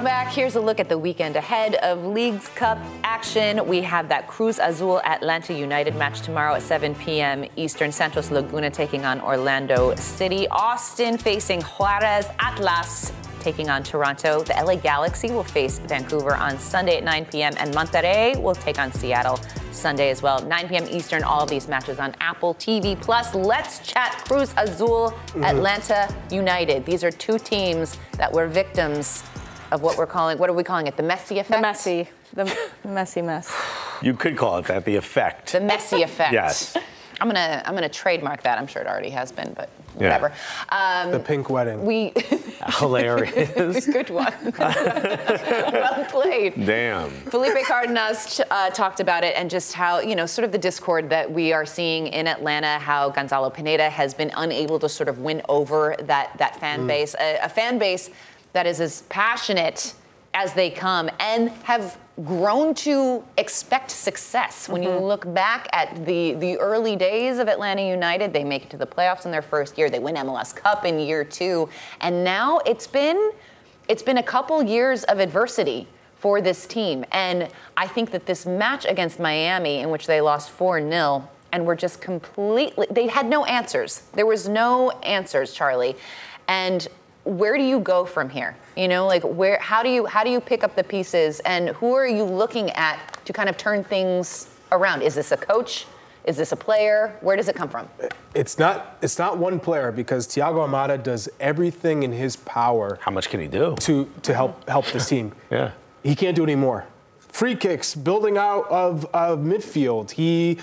Welcome 0.00 0.24
back. 0.24 0.32
Here's 0.32 0.56
a 0.56 0.60
look 0.62 0.80
at 0.80 0.88
the 0.88 0.96
weekend 0.96 1.36
ahead 1.36 1.74
of 1.74 2.06
Leagues 2.06 2.48
Cup 2.48 2.78
action. 3.04 3.66
We 3.66 3.82
have 3.82 4.08
that 4.08 4.28
Cruz 4.28 4.58
Azul 4.58 4.98
Atlanta 5.02 5.52
United 5.52 5.94
match 5.94 6.22
tomorrow 6.22 6.54
at 6.54 6.62
7 6.62 6.94
p.m. 6.94 7.44
Eastern. 7.56 7.92
Santos 7.92 8.30
Laguna 8.30 8.70
taking 8.70 9.04
on 9.04 9.20
Orlando 9.20 9.94
City. 9.96 10.48
Austin 10.48 11.18
facing 11.18 11.60
Juarez. 11.60 12.24
Atlas 12.38 13.12
taking 13.40 13.68
on 13.68 13.82
Toronto. 13.82 14.42
The 14.42 14.54
LA 14.54 14.76
Galaxy 14.76 15.32
will 15.32 15.44
face 15.44 15.78
Vancouver 15.80 16.34
on 16.34 16.58
Sunday 16.58 16.96
at 16.96 17.04
9 17.04 17.26
p.m. 17.26 17.52
and 17.58 17.74
Monterrey 17.74 18.40
will 18.40 18.54
take 18.54 18.78
on 18.78 18.90
Seattle 18.92 19.38
Sunday 19.70 20.08
as 20.08 20.22
well. 20.22 20.42
9 20.46 20.68
p.m. 20.68 20.86
Eastern. 20.88 21.24
All 21.24 21.42
of 21.42 21.50
these 21.50 21.68
matches 21.68 21.98
on 21.98 22.14
Apple 22.20 22.54
TV 22.54 22.98
Plus. 22.98 23.34
Let's 23.34 23.86
chat 23.86 24.24
Cruz 24.26 24.54
Azul, 24.56 25.10
mm-hmm. 25.10 25.44
Atlanta 25.44 26.08
United. 26.30 26.86
These 26.86 27.04
are 27.04 27.10
two 27.10 27.38
teams 27.38 27.98
that 28.16 28.32
were 28.32 28.46
victims 28.46 29.24
of 29.72 29.82
what 29.82 29.96
we're 29.96 30.06
calling, 30.06 30.38
what 30.38 30.50
are 30.50 30.54
we 30.54 30.64
calling 30.64 30.86
it? 30.86 30.96
The 30.96 31.02
Messi 31.02 31.40
effect? 31.40 31.50
The 31.50 31.60
messy, 31.60 32.08
the 32.32 32.56
messy 32.84 33.22
mess. 33.22 33.52
You 34.02 34.14
could 34.14 34.36
call 34.36 34.58
it 34.58 34.66
that, 34.66 34.84
the 34.84 34.96
effect. 34.96 35.52
The 35.52 35.60
Messi 35.60 36.02
effect. 36.04 36.32
yes. 36.32 36.76
I'm 37.20 37.28
gonna 37.28 37.62
I'm 37.66 37.74
gonna 37.74 37.88
trademark 37.88 38.42
that. 38.44 38.58
I'm 38.58 38.66
sure 38.66 38.80
it 38.80 38.88
already 38.88 39.10
has 39.10 39.30
been, 39.30 39.52
but 39.52 39.68
whatever. 39.94 40.32
Yeah. 40.72 41.02
Um, 41.04 41.10
the 41.10 41.20
pink 41.20 41.50
wedding. 41.50 41.84
We 41.84 42.14
hilarious. 42.78 43.84
Good 43.86 44.08
one. 44.08 44.32
well 44.58 46.06
played. 46.06 46.64
Damn. 46.64 47.10
Felipe 47.10 47.62
Cardenas 47.66 48.40
uh, 48.50 48.70
talked 48.70 49.00
about 49.00 49.22
it 49.22 49.36
and 49.36 49.50
just 49.50 49.74
how 49.74 50.00
you 50.00 50.16
know 50.16 50.24
sort 50.24 50.46
of 50.46 50.52
the 50.52 50.58
discord 50.58 51.10
that 51.10 51.30
we 51.30 51.52
are 51.52 51.66
seeing 51.66 52.06
in 52.06 52.26
Atlanta. 52.26 52.78
How 52.78 53.10
Gonzalo 53.10 53.50
Pineda 53.50 53.90
has 53.90 54.14
been 54.14 54.32
unable 54.36 54.78
to 54.78 54.88
sort 54.88 55.10
of 55.10 55.18
win 55.18 55.42
over 55.46 55.96
that 56.04 56.36
that 56.38 56.58
fan 56.58 56.80
mm. 56.80 56.88
base, 56.88 57.14
a, 57.20 57.38
a 57.42 57.48
fan 57.50 57.78
base 57.78 58.08
that 58.52 58.66
is 58.66 58.80
as 58.80 59.02
passionate 59.02 59.94
as 60.34 60.54
they 60.54 60.70
come 60.70 61.10
and 61.18 61.50
have 61.64 61.98
grown 62.24 62.74
to 62.74 63.24
expect 63.36 63.90
success. 63.90 64.68
When 64.68 64.82
mm-hmm. 64.82 64.92
you 64.92 65.00
look 65.00 65.32
back 65.34 65.68
at 65.72 66.06
the, 66.06 66.34
the 66.34 66.56
early 66.58 66.94
days 66.94 67.38
of 67.38 67.48
Atlanta 67.48 67.86
United, 67.86 68.32
they 68.32 68.44
make 68.44 68.64
it 68.64 68.70
to 68.70 68.76
the 68.76 68.86
playoffs 68.86 69.24
in 69.24 69.32
their 69.32 69.42
first 69.42 69.76
year. 69.78 69.90
They 69.90 69.98
win 69.98 70.16
MLS 70.16 70.54
Cup 70.54 70.84
in 70.84 70.98
year 71.00 71.24
two. 71.24 71.68
And 72.00 72.22
now 72.22 72.60
it's 72.66 72.86
been 72.86 73.32
it's 73.88 74.04
been 74.04 74.18
a 74.18 74.22
couple 74.22 74.62
years 74.62 75.02
of 75.04 75.18
adversity 75.18 75.88
for 76.14 76.40
this 76.40 76.64
team. 76.64 77.04
And 77.10 77.48
I 77.76 77.88
think 77.88 78.12
that 78.12 78.24
this 78.24 78.46
match 78.46 78.84
against 78.84 79.18
Miami, 79.18 79.78
in 79.80 79.90
which 79.90 80.06
they 80.06 80.20
lost 80.20 80.50
4 80.50 80.80
0, 80.80 81.28
and 81.50 81.66
were 81.66 81.74
just 81.74 82.00
completely, 82.00 82.86
they 82.88 83.08
had 83.08 83.26
no 83.26 83.44
answers. 83.46 84.02
There 84.12 84.26
was 84.26 84.48
no 84.48 84.90
answers, 85.02 85.52
Charlie. 85.52 85.96
And 86.46 86.86
where 87.24 87.56
do 87.56 87.62
you 87.62 87.80
go 87.80 88.04
from 88.04 88.30
here? 88.30 88.56
You 88.76 88.88
know, 88.88 89.06
like 89.06 89.22
where 89.22 89.58
how 89.58 89.82
do 89.82 89.88
you 89.88 90.06
how 90.06 90.24
do 90.24 90.30
you 90.30 90.40
pick 90.40 90.64
up 90.64 90.74
the 90.74 90.84
pieces 90.84 91.40
and 91.40 91.70
who 91.70 91.94
are 91.94 92.06
you 92.06 92.24
looking 92.24 92.70
at 92.70 93.20
to 93.24 93.32
kind 93.32 93.48
of 93.48 93.56
turn 93.56 93.84
things 93.84 94.48
around? 94.72 95.02
Is 95.02 95.14
this 95.14 95.32
a 95.32 95.36
coach? 95.36 95.86
Is 96.24 96.36
this 96.36 96.52
a 96.52 96.56
player? 96.56 97.16
Where 97.22 97.36
does 97.36 97.48
it 97.48 97.56
come 97.56 97.68
from? 97.68 97.88
It's 98.34 98.58
not 98.58 98.98
it's 99.02 99.18
not 99.18 99.38
one 99.38 99.60
player 99.60 99.92
because 99.92 100.26
Thiago 100.28 100.68
Almada 100.68 101.02
does 101.02 101.28
everything 101.40 102.02
in 102.02 102.12
his 102.12 102.36
power. 102.36 102.98
How 103.00 103.10
much 103.10 103.28
can 103.30 103.40
he 103.40 103.48
do? 103.48 103.74
To 103.80 104.10
to 104.22 104.34
help 104.34 104.68
help 104.68 104.86
this 104.86 105.08
team. 105.08 105.32
yeah. 105.50 105.72
He 106.02 106.14
can't 106.14 106.36
do 106.36 106.42
anymore. 106.42 106.86
Free 107.18 107.54
kicks, 107.54 107.94
building 107.94 108.38
out 108.38 108.68
of, 108.70 109.04
of 109.14 109.40
midfield. 109.40 110.12
He 110.12 110.58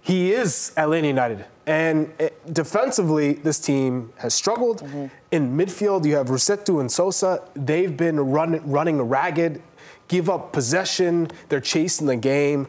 he 0.00 0.32
is 0.32 0.72
Atlanta 0.76 1.06
United. 1.06 1.46
And 1.66 2.12
it, 2.18 2.52
defensively, 2.52 3.34
this 3.34 3.58
team 3.58 4.12
has 4.16 4.34
struggled. 4.34 4.80
Mm-hmm. 4.80 5.06
In 5.30 5.56
midfield, 5.56 6.04
you 6.04 6.16
have 6.16 6.26
Rossetto 6.26 6.80
and 6.80 6.90
Sosa. 6.90 7.42
They've 7.54 7.96
been 7.96 8.18
run, 8.18 8.60
running 8.68 9.00
ragged, 9.00 9.62
give 10.08 10.28
up 10.28 10.52
possession, 10.52 11.28
they're 11.48 11.60
chasing 11.60 12.06
the 12.06 12.16
game. 12.16 12.66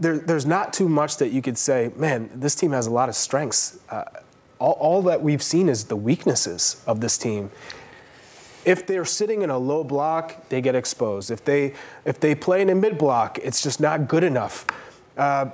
There, 0.00 0.18
there's 0.18 0.46
not 0.46 0.72
too 0.72 0.88
much 0.88 1.16
that 1.18 1.30
you 1.30 1.42
could 1.42 1.58
say, 1.58 1.92
man, 1.96 2.30
this 2.34 2.54
team 2.54 2.72
has 2.72 2.86
a 2.86 2.90
lot 2.90 3.08
of 3.08 3.14
strengths. 3.14 3.78
Uh, 3.88 4.04
all, 4.58 4.72
all 4.72 5.02
that 5.02 5.22
we've 5.22 5.42
seen 5.42 5.68
is 5.68 5.84
the 5.84 5.96
weaknesses 5.96 6.82
of 6.86 7.00
this 7.00 7.18
team 7.18 7.50
if 8.64 8.86
they're 8.86 9.04
sitting 9.04 9.40
in 9.40 9.48
a 9.48 9.56
low 9.56 9.82
block, 9.82 10.48
they 10.50 10.60
get 10.60 10.74
exposed. 10.74 11.30
If 11.30 11.42
they 11.42 11.72
if 12.04 12.20
they 12.20 12.34
play 12.34 12.60
in 12.60 12.68
a 12.68 12.74
mid 12.74 12.98
block, 12.98 13.38
it's 13.38 13.62
just 13.62 13.80
not 13.80 14.08
good 14.08 14.22
enough. 14.22 14.66
Uh, 15.16 15.46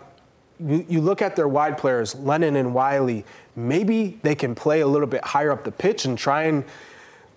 you, 0.60 0.86
you 0.88 1.00
look 1.00 1.22
at 1.22 1.36
their 1.36 1.48
wide 1.48 1.78
players, 1.78 2.14
Lennon 2.14 2.56
and 2.56 2.74
Wiley, 2.74 3.24
maybe 3.56 4.18
they 4.22 4.34
can 4.34 4.54
play 4.54 4.80
a 4.80 4.86
little 4.86 5.06
bit 5.06 5.24
higher 5.24 5.50
up 5.50 5.64
the 5.64 5.72
pitch 5.72 6.04
and 6.04 6.16
try 6.16 6.44
and 6.44 6.64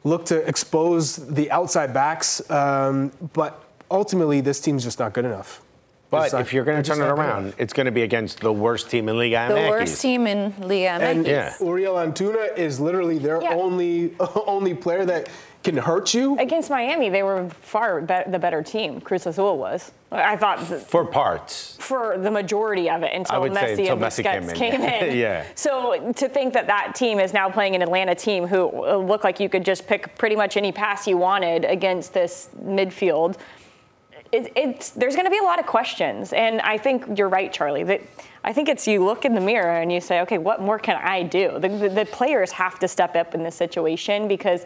look 0.04 0.26
to 0.26 0.48
expose 0.48 1.16
the 1.16 1.52
outside 1.52 1.94
backs. 1.94 2.50
Um, 2.50 3.12
but 3.34 3.64
ultimately, 3.92 4.42
this 4.42 4.60
team's 4.60 4.84
just 4.84 5.00
not 5.00 5.14
good 5.14 5.26
enough. 5.26 5.62
But 6.10 6.32
not, 6.32 6.42
if 6.42 6.54
you're 6.54 6.64
going 6.64 6.82
to 6.82 6.90
turn 6.90 7.02
it 7.02 7.10
around, 7.10 7.54
it's 7.58 7.74
going 7.74 7.86
to 7.86 7.92
be 7.92 8.04
against 8.04 8.40
the 8.40 8.54
worst 8.54 8.90
team 8.90 9.10
in 9.10 9.18
Liga 9.18 9.36
MX. 9.36 9.48
The 9.50 9.70
worst 9.70 10.02
team 10.02 10.26
in 10.26 10.54
Liga 10.62 10.88
MX. 10.88 11.02
And 11.02 11.28
yeah. 11.28 11.54
Uriel 11.60 11.96
Antuna 11.96 12.58
is 12.58 12.80
literally 12.80 13.18
their 13.18 13.42
yeah. 13.42 13.54
only 13.54 14.14
only 14.46 14.74
player 14.74 15.04
that 15.04 15.28
can 15.64 15.78
hurt 15.78 16.14
you. 16.14 16.38
Against 16.38 16.70
Miami, 16.70 17.10
they 17.10 17.24
were 17.24 17.50
far 17.50 18.02
be- 18.02 18.24
the 18.28 18.40
better 18.40 18.62
team. 18.62 19.02
Cruz 19.02 19.26
Azul 19.26 19.58
was. 19.58 19.92
I 20.12 20.38
thought 20.38 20.60
for 20.60 21.06
parts. 21.06 21.76
For 21.80 22.18
the 22.18 22.32
majority 22.32 22.90
of 22.90 23.04
it 23.04 23.12
until 23.14 23.42
Messi 23.42 23.92
and 23.92 24.02
Messi 24.02 24.24
came 24.24 24.50
in. 24.50 24.56
Came 24.56 24.82
in. 24.82 25.18
yeah. 25.18 25.46
So 25.56 26.14
to 26.14 26.30
think 26.30 26.54
that 26.54 26.68
that 26.68 26.96
team 26.96 27.20
is 27.20 27.34
now 27.34 27.50
playing 27.50 27.76
an 27.76 27.82
Atlanta 27.82 28.16
team 28.16 28.48
who 28.48 28.86
uh, 28.86 28.96
looked 28.96 29.24
like 29.24 29.40
you 29.40 29.50
could 29.50 29.66
just 29.66 29.86
pick 29.86 30.18
pretty 30.18 30.36
much 30.36 30.56
any 30.56 30.72
pass 30.72 31.08
you 31.08 31.18
wanted 31.18 31.66
against 31.66 32.14
this 32.14 32.50
midfield. 32.64 33.38
It, 34.32 34.52
it's 34.56 34.92
there's 34.92 35.16
going 35.16 35.26
to 35.26 35.32
be 35.32 35.40
a 35.40 35.44
lot 35.44 35.60
of 35.60 35.66
questions, 35.66 36.34
and 36.34 36.62
I 36.62 36.78
think 36.78 37.18
you're 37.18 37.30
right, 37.30 37.52
Charlie. 37.52 37.84
That 37.84 38.02
I 38.44 38.54
think 38.54 38.70
it's 38.70 38.88
you 38.88 39.04
look 39.04 39.26
in 39.26 39.34
the 39.34 39.42
mirror 39.42 39.82
and 39.82 39.92
you 39.92 40.00
say, 40.00 40.22
okay, 40.22 40.38
what 40.38 40.62
more 40.62 40.80
can 40.80 40.96
I 40.96 41.24
do? 41.24 41.60
The, 41.60 41.68
the, 41.68 41.90
the 41.90 42.06
players 42.06 42.52
have 42.52 42.80
to 42.80 42.88
step 42.88 43.16
up 43.16 43.36
in 43.36 43.44
this 43.44 43.56
situation 43.56 44.30
because 44.30 44.66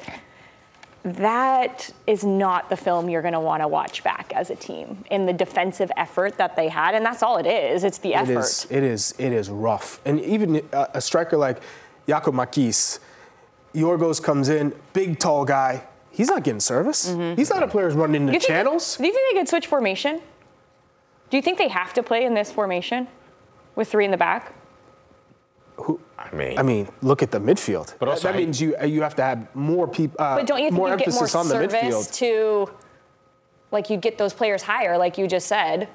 that 1.04 1.92
is 2.06 2.24
not 2.24 2.70
the 2.70 2.78
film 2.78 3.10
you're 3.10 3.24
going 3.24 3.34
to 3.34 3.40
want 3.40 3.62
to 3.64 3.68
watch 3.68 4.04
back 4.04 4.32
as 4.36 4.50
a 4.50 4.56
team 4.56 5.04
in 5.10 5.26
the 5.26 5.34
defensive 5.34 5.92
effort 5.98 6.38
that 6.38 6.56
they 6.56 6.70
had 6.70 6.94
and 6.94 7.04
that's 7.06 7.24
all 7.24 7.38
it 7.38 7.48
is 7.48 7.84
it's 7.84 7.98
the 8.00 8.14
effort 8.14 8.32
it 8.32 8.38
is 8.38 8.68
it 8.70 8.84
is, 8.84 9.16
it 9.18 9.34
is 9.34 9.50
rough. 9.50 10.00
And 10.06 10.20
even 10.22 10.62
a, 10.72 10.88
a 10.96 11.02
striker 11.02 11.38
like 11.38 11.62
Giakoumakis 12.08 13.00
Yorgos 13.74 14.22
comes 14.22 14.50
in 14.50 14.74
big 14.94 15.18
tall 15.18 15.46
guy. 15.46 15.84
He's 16.12 16.28
not 16.28 16.44
getting 16.44 16.60
service. 16.60 17.10
Mm-hmm. 17.10 17.36
he's 17.36 17.50
not 17.50 17.64
a 17.64 17.68
player 17.68 17.88
who's 17.88 17.96
running 17.96 18.28
into 18.28 18.40
channels. 18.40 18.98
do 18.98 19.06
you 19.06 19.14
think 19.14 19.34
they 19.34 19.40
could 19.40 19.50
switch 19.50 19.68
formation? 19.68 20.22
Do 21.30 21.38
you 21.38 21.42
think 21.42 21.58
they 21.58 21.70
have 21.70 21.94
to 21.94 22.04
play 22.04 22.26
in 22.26 22.34
this 22.34 22.52
formation 22.52 23.08
with 23.76 23.90
three 23.90 24.06
in 24.06 24.12
the 24.12 24.18
back 24.18 24.54
who, 25.82 26.00
I 26.18 26.34
mean, 26.34 26.58
I 26.60 26.64
mean, 26.64 26.88
look 27.02 27.22
at 27.24 27.32
the 27.32 27.40
midfield. 27.40 27.96
But 28.00 28.10
also, 28.10 28.28
that 28.28 28.38
means 28.38 28.62
you 28.62 28.76
you 28.86 29.02
have 29.02 29.16
to 29.16 29.24
have 29.24 29.54
more 29.56 29.88
people. 29.88 30.18
Uh, 30.20 30.38
but 30.38 30.48
don't 30.48 30.60
you 30.60 30.66
think 30.66 30.74
more 30.76 30.90
you 30.90 30.98
get 30.98 31.08
emphasis 31.08 31.34
more 31.34 31.42
on 31.44 31.50
the 31.50 31.56
midfield 31.56 32.14
to, 32.16 32.72
like, 33.72 33.90
you 33.90 33.98
get 33.98 34.18
those 34.18 34.34
players 34.34 34.64
higher, 34.64 34.98
like 34.98 35.18
you 35.18 35.28
just 35.28 35.48
said. 35.48 35.88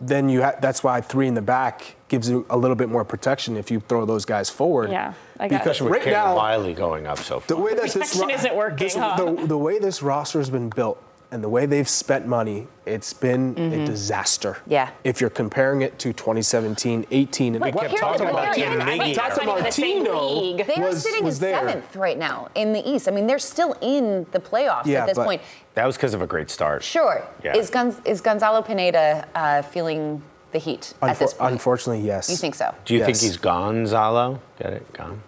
Then 0.00 0.30
you 0.30 0.42
ha- 0.42 0.54
that's 0.58 0.82
why 0.82 1.02
three 1.02 1.26
in 1.28 1.34
the 1.34 1.42
back 1.42 1.96
gives 2.08 2.30
you 2.30 2.46
a 2.48 2.56
little 2.56 2.76
bit 2.76 2.88
more 2.88 3.04
protection 3.04 3.58
if 3.58 3.70
you 3.70 3.80
throw 3.80 4.06
those 4.06 4.24
guys 4.24 4.48
forward. 4.48 4.90
Yeah, 4.90 5.12
I 5.38 5.48
guess. 5.48 5.62
Because 5.62 5.80
right 5.82 6.06
now, 6.06 6.34
Wiley 6.34 6.72
going 6.72 7.06
up 7.06 7.18
so 7.18 7.40
far. 7.40 7.56
The 7.56 7.62
way 7.62 7.74
that 7.74 7.90
this 7.92 8.16
ro- 8.16 8.28
isn't 8.28 8.56
working. 8.56 8.78
This, 8.78 8.94
huh? 8.96 9.16
the, 9.16 9.46
the 9.46 9.58
way 9.58 9.78
this 9.78 10.02
roster 10.02 10.38
has 10.38 10.48
been 10.48 10.70
built 10.70 11.02
and 11.36 11.44
the 11.44 11.50
way 11.50 11.66
they've 11.66 11.88
spent 11.88 12.26
money, 12.26 12.66
it's 12.86 13.12
been 13.12 13.54
Mm-hmm. 13.54 13.82
a 13.82 13.86
disaster. 13.86 14.56
Yeah. 14.66 14.88
If 15.04 15.20
you're 15.20 15.28
comparing 15.28 15.82
it 15.82 15.98
to 15.98 16.14
2017, 16.14 17.04
18, 17.10 17.54
and 17.54 17.60
But 17.60 17.74
we 17.74 17.78
kept 17.80 17.90
kept 17.90 18.00
talking 18.00 18.18
talking 18.26 18.30
about 18.30 18.44
about 18.44 18.54
Tim 18.54 18.70
Tim 18.70 18.86
Nagy. 18.86 18.98
Nagy. 18.98 19.14
Tata 19.14 19.44
Running 19.46 19.64
the 19.64 19.70
same 19.70 19.98
Martino 20.04 20.40
league. 20.40 20.66
They 20.66 20.82
are 20.82 20.92
sitting 20.94 21.24
was 21.24 21.38
there. 21.38 21.58
seventh 21.58 21.94
right 21.94 22.16
now 22.18 22.48
in 22.54 22.72
the 22.72 22.88
East. 22.88 23.06
I 23.06 23.10
mean, 23.10 23.26
they're 23.26 23.38
still 23.38 23.76
in 23.82 24.26
the 24.32 24.40
playoffs 24.40 24.86
Yeah, 24.86 25.02
at 25.02 25.08
this 25.08 25.16
but- 25.18 25.26
point. 25.26 25.42
That 25.74 25.84
was 25.84 25.96
because 25.98 26.14
of 26.14 26.22
a 26.22 26.26
great 26.26 26.48
start. 26.48 26.82
Sure. 26.82 27.22
Yeah. 27.44 27.54
Is, 27.54 27.70
Gonz- 27.70 28.00
is 28.06 28.22
Gonzalo 28.22 28.62
Pineda 28.62 29.28
uh, 29.34 29.60
feeling 29.60 30.22
the 30.52 30.58
heat 30.58 30.94
at 31.02 31.18
this 31.18 31.34
point? 31.34 31.52
Unfortunately, 31.52 32.02
yes. 32.06 32.30
You 32.30 32.36
think 32.36 32.54
so? 32.54 32.74
Do 32.86 32.94
you 32.94 33.00
think 33.00 33.16
Yes. 33.16 33.20
he's 33.22 33.36
Gonzalo? 33.36 34.40
Get 34.58 34.72
it? 34.72 34.90
Gone? 34.94 35.20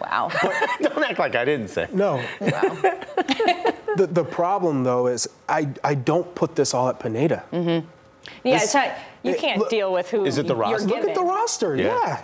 Wow. 0.00 0.30
Don't 0.80 1.02
act 1.04 1.18
like 1.18 1.34
I 1.34 1.44
didn't 1.44 1.68
say. 1.68 1.88
No. 1.92 2.22
wow. 2.40 2.76
The, 3.96 4.06
the 4.06 4.24
problem, 4.24 4.84
though, 4.84 5.06
is 5.06 5.28
I, 5.48 5.68
I 5.84 5.94
don't 5.94 6.34
put 6.34 6.56
this 6.56 6.74
all 6.74 6.88
at 6.88 6.98
Pineda. 7.00 7.44
Yeah, 7.52 7.80
This- 8.42 8.64
it's 8.64 8.74
not, 8.74 8.90
you 9.22 9.32
it- 9.32 9.38
can't 9.40 9.58
look- 9.60 9.70
deal 9.70 9.92
with 9.92 10.10
who 10.10 10.24
Is 10.24 10.38
it 10.38 10.46
the 10.46 10.54
you're 10.54 10.62
roster? 10.62 10.88
Look 10.88 11.04
at 11.08 11.14
the 11.14 11.22
roster. 11.22 11.76
Yeah. 11.76 11.84
Yeah. 11.96 12.22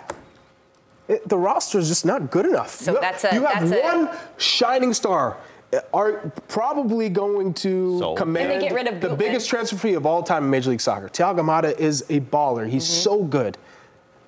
It, 1.15 1.27
the 1.27 1.37
roster 1.37 1.79
is 1.79 1.87
just 1.89 2.05
not 2.05 2.31
good 2.31 2.45
enough. 2.45 2.75
So 2.75 2.93
you 2.93 2.99
that's 3.01 3.23
have, 3.23 3.31
a- 3.31 3.35
you 3.35 3.45
have 3.45 3.69
that's 3.69 3.81
a- 3.81 3.83
one 3.83 4.09
shining 4.37 4.93
star. 4.93 5.37
uh, 5.73 5.79
Are 5.93 6.31
probably 6.47 7.09
going 7.09 7.53
to 7.55 7.99
Sold. 7.99 8.17
command 8.17 8.51
And 8.51 8.61
they 8.61 8.67
get 8.67 8.75
rid 8.75 8.87
of 8.87 8.95
the 8.95 9.09
Gutman. 9.09 9.17
biggest 9.17 9.49
transfer 9.49 9.75
fee 9.77 9.93
of 9.95 10.05
all 10.05 10.23
time 10.23 10.43
in 10.45 10.49
Major 10.49 10.69
League 10.69 10.81
Soccer. 10.81 11.09
Thiago 11.09 11.39
Almada 11.39 11.77
is 11.77 12.01
a 12.09 12.19
baller. 12.21 12.69
He's 12.69 12.85
Mm-hmm. 12.85 13.01
so 13.03 13.23
good. 13.23 13.57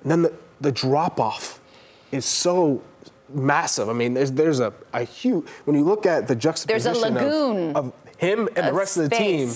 And 0.02 0.10
then 0.10 0.22
the, 0.22 0.32
the 0.60 0.72
drop 0.72 1.18
off 1.20 1.60
is 2.12 2.24
so 2.26 2.82
massive. 3.28 3.88
I 3.88 3.92
mean, 3.92 4.14
there's 4.14 4.32
there's 4.32 4.60
a, 4.60 4.72
a 4.92 5.04
huge 5.04 5.46
when 5.64 5.76
you 5.76 5.84
look 5.84 6.06
at 6.06 6.28
the 6.28 6.36
juxtaposition 6.36 7.04
of- 7.04 7.12
lagoon 7.14 7.76
of, 7.76 7.92
him 8.18 8.46
and 8.48 8.56
the 8.66 8.68
of 8.70 8.74
rest 8.74 8.96
of 8.96 9.10
the 9.10 9.16
team. 9.16 9.48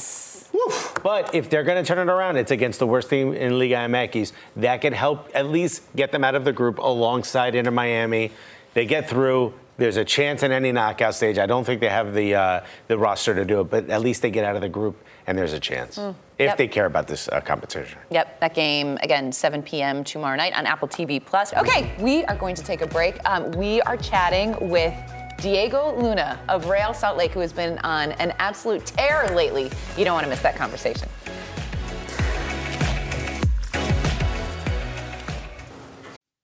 woof. 0.52 0.94
But 1.02 1.34
if 1.34 1.48
they're 1.48 1.62
going 1.64 1.82
to 1.82 1.86
turn 1.86 1.98
it 2.08 2.10
around, 2.12 2.36
it's 2.36 2.50
against 2.50 2.78
the 2.78 2.86
worst 2.86 3.08
team 3.08 3.32
in 3.32 3.58
Liga 3.58 3.76
MX. 3.76 4.32
That 4.56 4.80
could 4.80 4.92
help 4.92 5.28
at 5.34 5.46
least 5.46 5.82
get 5.96 6.12
them 6.12 6.24
out 6.24 6.34
of 6.34 6.44
the 6.44 6.52
group 6.52 6.78
alongside 6.78 7.54
Inter 7.54 7.70
Miami. 7.70 8.32
They 8.74 8.84
get 8.86 9.08
through. 9.08 9.54
There's 9.78 9.96
a 9.96 10.04
chance 10.04 10.42
in 10.42 10.52
any 10.52 10.72
knockout 10.72 11.14
stage. 11.14 11.38
I 11.38 11.46
don't 11.46 11.64
think 11.64 11.80
they 11.80 11.88
have 11.88 12.12
the 12.12 12.34
uh, 12.34 12.60
the 12.88 12.98
roster 12.98 13.34
to 13.34 13.44
do 13.46 13.60
it, 13.60 13.70
but 13.70 13.88
at 13.88 14.02
least 14.02 14.20
they 14.22 14.30
get 14.30 14.44
out 14.44 14.54
of 14.54 14.60
the 14.60 14.68
group, 14.68 15.02
and 15.30 15.38
there's 15.38 15.52
a 15.52 15.60
chance 15.60 15.96
if 15.96 16.02
Hmm. 16.04 16.12
Yep. 16.42 16.56
they 16.56 16.66
care 16.66 16.86
about 16.86 17.06
this 17.06 17.28
uh, 17.28 17.40
competition. 17.40 17.96
Yep, 18.10 18.40
that 18.40 18.52
game 18.52 18.98
again, 19.00 19.30
7 19.30 19.62
p.m. 19.62 20.02
tomorrow 20.02 20.34
night 20.36 20.52
on 20.54 20.66
Apple 20.66 20.88
TV 20.88 21.24
Plus. 21.24 21.54
Okay, 21.54 21.94
we 22.00 22.24
are 22.24 22.34
going 22.34 22.56
to 22.56 22.64
take 22.64 22.80
a 22.82 22.86
break. 22.88 23.16
Um, 23.24 23.52
we 23.52 23.80
are 23.82 23.96
chatting 23.96 24.56
with 24.68 24.92
Diego 25.38 25.96
Luna 26.02 26.36
of 26.48 26.68
Real 26.68 26.92
Salt 26.92 27.16
Lake, 27.16 27.30
who 27.30 27.38
has 27.40 27.52
been 27.52 27.78
on 27.78 28.10
an 28.12 28.32
absolute 28.40 28.84
tear 28.84 29.28
lately. 29.36 29.70
You 29.96 30.04
don't 30.04 30.14
want 30.14 30.24
to 30.24 30.30
miss 30.30 30.40
that 30.42 30.56
conversation. 30.56 31.08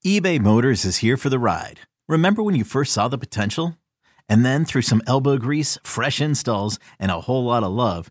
eBay 0.05 0.39
Motors 0.41 0.85
is 0.85 0.99
here 0.99 1.17
for 1.17 1.29
the 1.29 1.39
ride. 1.39 1.81
Remember 2.09 2.43
when 2.43 2.55
you 2.55 2.65
first 2.65 2.93
saw 2.93 3.09
the 3.09 3.19
potential? 3.19 3.77
And 4.29 4.45
then 4.45 4.65
through 4.65 4.83
some 4.83 5.03
elbow 5.07 5.37
grease, 5.39 5.79
fresh 5.85 6.21
installs, 6.21 6.79
and 6.99 7.11
a 7.11 7.21
whole 7.23 7.45
lot 7.45 7.63
of 7.63 7.73
love, 7.73 8.11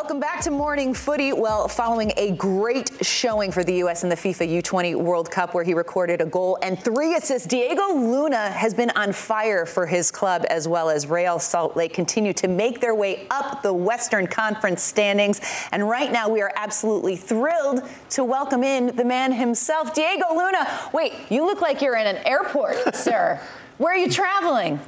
Welcome 0.00 0.20
back 0.20 0.42
to 0.42 0.52
Morning 0.52 0.94
Footy. 0.94 1.32
Well, 1.32 1.66
following 1.66 2.12
a 2.16 2.30
great 2.30 3.04
showing 3.04 3.50
for 3.50 3.64
the 3.64 3.74
U.S. 3.78 4.04
in 4.04 4.08
the 4.08 4.14
FIFA 4.14 4.62
U20 4.62 4.94
World 4.94 5.28
Cup, 5.28 5.54
where 5.54 5.64
he 5.64 5.74
recorded 5.74 6.20
a 6.20 6.24
goal 6.24 6.56
and 6.62 6.78
three 6.78 7.16
assists, 7.16 7.48
Diego 7.48 7.94
Luna 7.94 8.48
has 8.50 8.72
been 8.72 8.90
on 8.90 9.12
fire 9.12 9.66
for 9.66 9.86
his 9.86 10.12
club 10.12 10.46
as 10.50 10.68
well 10.68 10.88
as 10.88 11.08
Real 11.08 11.40
Salt 11.40 11.76
Lake 11.76 11.94
continue 11.94 12.32
to 12.34 12.46
make 12.46 12.80
their 12.80 12.94
way 12.94 13.26
up 13.32 13.60
the 13.64 13.72
Western 13.72 14.28
Conference 14.28 14.84
standings. 14.84 15.40
And 15.72 15.88
right 15.88 16.12
now, 16.12 16.28
we 16.28 16.42
are 16.42 16.52
absolutely 16.54 17.16
thrilled 17.16 17.82
to 18.10 18.22
welcome 18.22 18.62
in 18.62 18.94
the 18.94 19.04
man 19.04 19.32
himself, 19.32 19.94
Diego 19.94 20.26
Luna. 20.30 20.90
Wait, 20.92 21.12
you 21.28 21.44
look 21.44 21.60
like 21.60 21.82
you're 21.82 21.96
in 21.96 22.06
an 22.06 22.24
airport, 22.24 22.94
sir. 22.94 23.40
Where 23.78 23.94
are 23.94 23.98
you 23.98 24.08
traveling? 24.08 24.78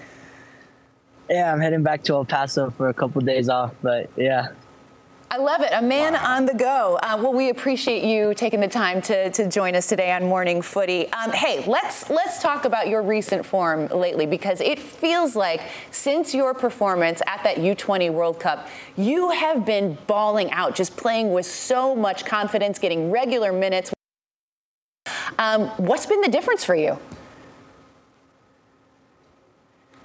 Yeah, 1.28 1.52
I'm 1.52 1.60
heading 1.60 1.82
back 1.82 2.04
to 2.04 2.12
El 2.12 2.24
Paso 2.24 2.70
for 2.70 2.90
a 2.90 2.94
couple 2.94 3.20
days 3.22 3.48
off, 3.48 3.74
but 3.82 4.08
yeah. 4.16 4.50
I 5.32 5.36
love 5.36 5.60
it. 5.60 5.70
A 5.72 5.80
man 5.80 6.16
on 6.16 6.44
the 6.44 6.54
go. 6.54 6.98
Uh, 7.00 7.16
well, 7.16 7.32
we 7.32 7.50
appreciate 7.50 8.02
you 8.02 8.34
taking 8.34 8.58
the 8.58 8.66
time 8.66 9.00
to, 9.02 9.30
to 9.30 9.48
join 9.48 9.76
us 9.76 9.86
today 9.86 10.10
on 10.10 10.24
Morning 10.24 10.60
Footy. 10.60 11.06
Um, 11.12 11.30
hey, 11.30 11.64
let's 11.68 12.10
let's 12.10 12.42
talk 12.42 12.64
about 12.64 12.88
your 12.88 13.00
recent 13.00 13.46
form 13.46 13.86
lately 13.86 14.26
because 14.26 14.60
it 14.60 14.80
feels 14.80 15.36
like 15.36 15.60
since 15.92 16.34
your 16.34 16.52
performance 16.52 17.22
at 17.28 17.44
that 17.44 17.58
U20 17.58 18.12
World 18.12 18.40
Cup, 18.40 18.66
you 18.96 19.30
have 19.30 19.64
been 19.64 19.96
balling 20.08 20.50
out, 20.50 20.74
just 20.74 20.96
playing 20.96 21.32
with 21.32 21.46
so 21.46 21.94
much 21.94 22.24
confidence, 22.24 22.80
getting 22.80 23.12
regular 23.12 23.52
minutes. 23.52 23.92
Um, 25.38 25.68
what's 25.76 26.06
been 26.06 26.22
the 26.22 26.28
difference 26.28 26.64
for 26.64 26.74
you? 26.74 26.98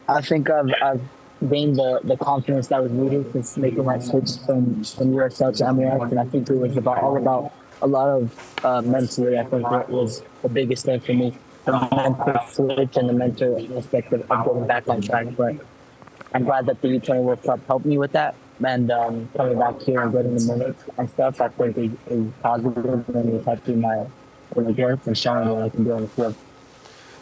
I 0.08 0.22
think 0.22 0.52
I've, 0.52 0.70
I've 0.84 1.02
gained 1.50 1.78
the, 1.78 2.00
the 2.04 2.18
confidence 2.18 2.68
that 2.68 2.82
was 2.82 2.92
needed 2.92 3.32
since 3.32 3.58
making 3.58 3.86
that 3.86 4.04
switch 4.04 4.32
from, 4.46 4.84
from 4.84 5.12
USL 5.14 5.56
to 5.58 5.64
MLS. 5.66 6.12
And 6.12 6.20
I 6.20 6.26
think 6.26 6.50
it 6.50 6.56
was 6.56 6.78
about 6.78 7.02
all 7.02 7.18
about 7.18 7.54
a 7.82 7.88
lot 7.88 8.08
of 8.08 8.66
uh, 8.66 8.82
mentally, 8.82 9.38
I 9.38 9.44
think 9.44 9.64
that 9.70 9.90
was 9.90 10.24
the 10.42 10.50
biggest 10.50 10.86
thing 10.86 11.00
for 11.00 11.14
me. 11.14 11.38
The 11.66 11.72
mental 11.72 12.48
switch 12.52 12.96
and 12.98 13.10
the 13.10 13.14
mental 13.14 13.78
aspect 13.78 14.14
of, 14.14 14.28
getting 14.28 14.68
back 14.68 14.88
on 14.88 15.02
track. 15.02 15.28
But 15.36 15.56
I'm 16.34 16.44
glad 16.44 16.68
that 16.68 16.82
the 16.82 16.88
U20 16.88 17.24
World 17.24 17.44
Cup 17.44 17.66
helped 17.68 17.86
me 17.86 17.98
with 17.98 18.12
that. 18.12 18.36
And 18.64 18.90
um, 18.92 19.30
coming 19.36 19.60
back 19.60 19.82
here 19.82 20.02
and 20.02 20.12
getting 20.14 20.36
the 20.36 20.58
minutes 20.58 20.84
and 20.98 21.10
stuff, 21.10 21.42
I 21.42 21.50
think 21.50 22.00
is 22.08 22.32
positive 22.42 23.10
and 23.10 23.34
it's 23.34 23.46
helping 23.46 23.82
my, 23.82 24.06
my 24.56 24.72
growth 24.72 25.06
and 25.08 25.18
showing 25.18 25.50
what 25.50 25.64
I 25.64 25.70
can 25.70 25.84
do 25.84 25.92
on 25.92 26.02
the 26.04 26.08
field. 26.08 26.36